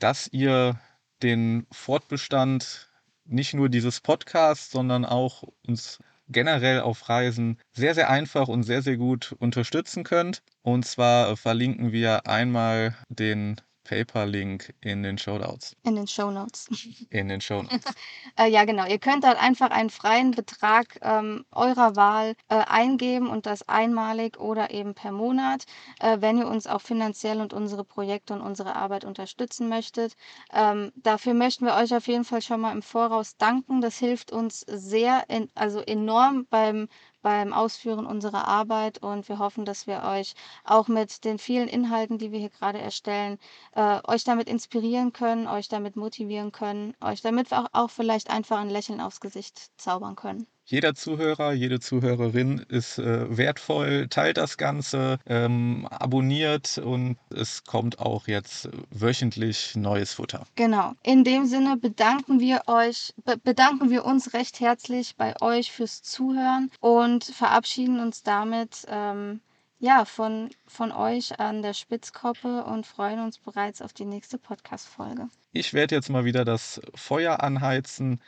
[0.00, 0.80] dass ihr
[1.22, 2.90] den Fortbestand
[3.24, 5.98] nicht nur dieses Podcasts, sondern auch uns
[6.28, 10.42] generell auf Reisen sehr, sehr einfach und sehr, sehr gut unterstützen könnt.
[10.62, 15.74] Und zwar verlinken wir einmal den PayPal-Link in den Show Notes.
[15.82, 16.68] In den Show Notes.
[17.10, 17.84] In den Show Notes.
[18.38, 18.86] äh, ja, genau.
[18.86, 24.38] Ihr könnt dort einfach einen freien Betrag ähm, eurer Wahl äh, eingeben und das einmalig
[24.38, 25.64] oder eben per Monat,
[26.00, 30.14] äh, wenn ihr uns auch finanziell und unsere Projekte und unsere Arbeit unterstützen möchtet.
[30.52, 33.80] Ähm, dafür möchten wir euch auf jeden Fall schon mal im Voraus danken.
[33.80, 36.88] Das hilft uns sehr, in, also enorm beim
[37.28, 42.16] beim Ausführen unserer Arbeit und wir hoffen, dass wir euch auch mit den vielen Inhalten,
[42.16, 43.38] die wir hier gerade erstellen,
[43.72, 48.58] äh, euch damit inspirieren können, euch damit motivieren können, euch damit auch, auch vielleicht einfach
[48.60, 50.46] ein Lächeln aufs Gesicht zaubern können.
[50.70, 58.00] Jeder Zuhörer, jede Zuhörerin ist äh, wertvoll, teilt das Ganze, ähm, abonniert und es kommt
[58.00, 60.44] auch jetzt wöchentlich neues Futter.
[60.56, 60.92] Genau.
[61.02, 66.02] In dem Sinne bedanken wir euch, be bedanken wir uns recht herzlich bei euch fürs
[66.02, 69.40] Zuhören und verabschieden uns damit ähm,
[69.80, 75.28] ja, von, von euch an der Spitzkoppe und freuen uns bereits auf die nächste Podcast-Folge.
[75.52, 78.20] Ich werde jetzt mal wieder das Feuer anheizen.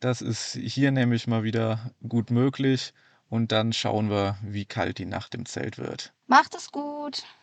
[0.00, 2.92] Das ist hier nämlich mal wieder gut möglich.
[3.28, 6.14] Und dann schauen wir, wie kalt die Nacht im Zelt wird.
[6.26, 7.24] Macht es gut.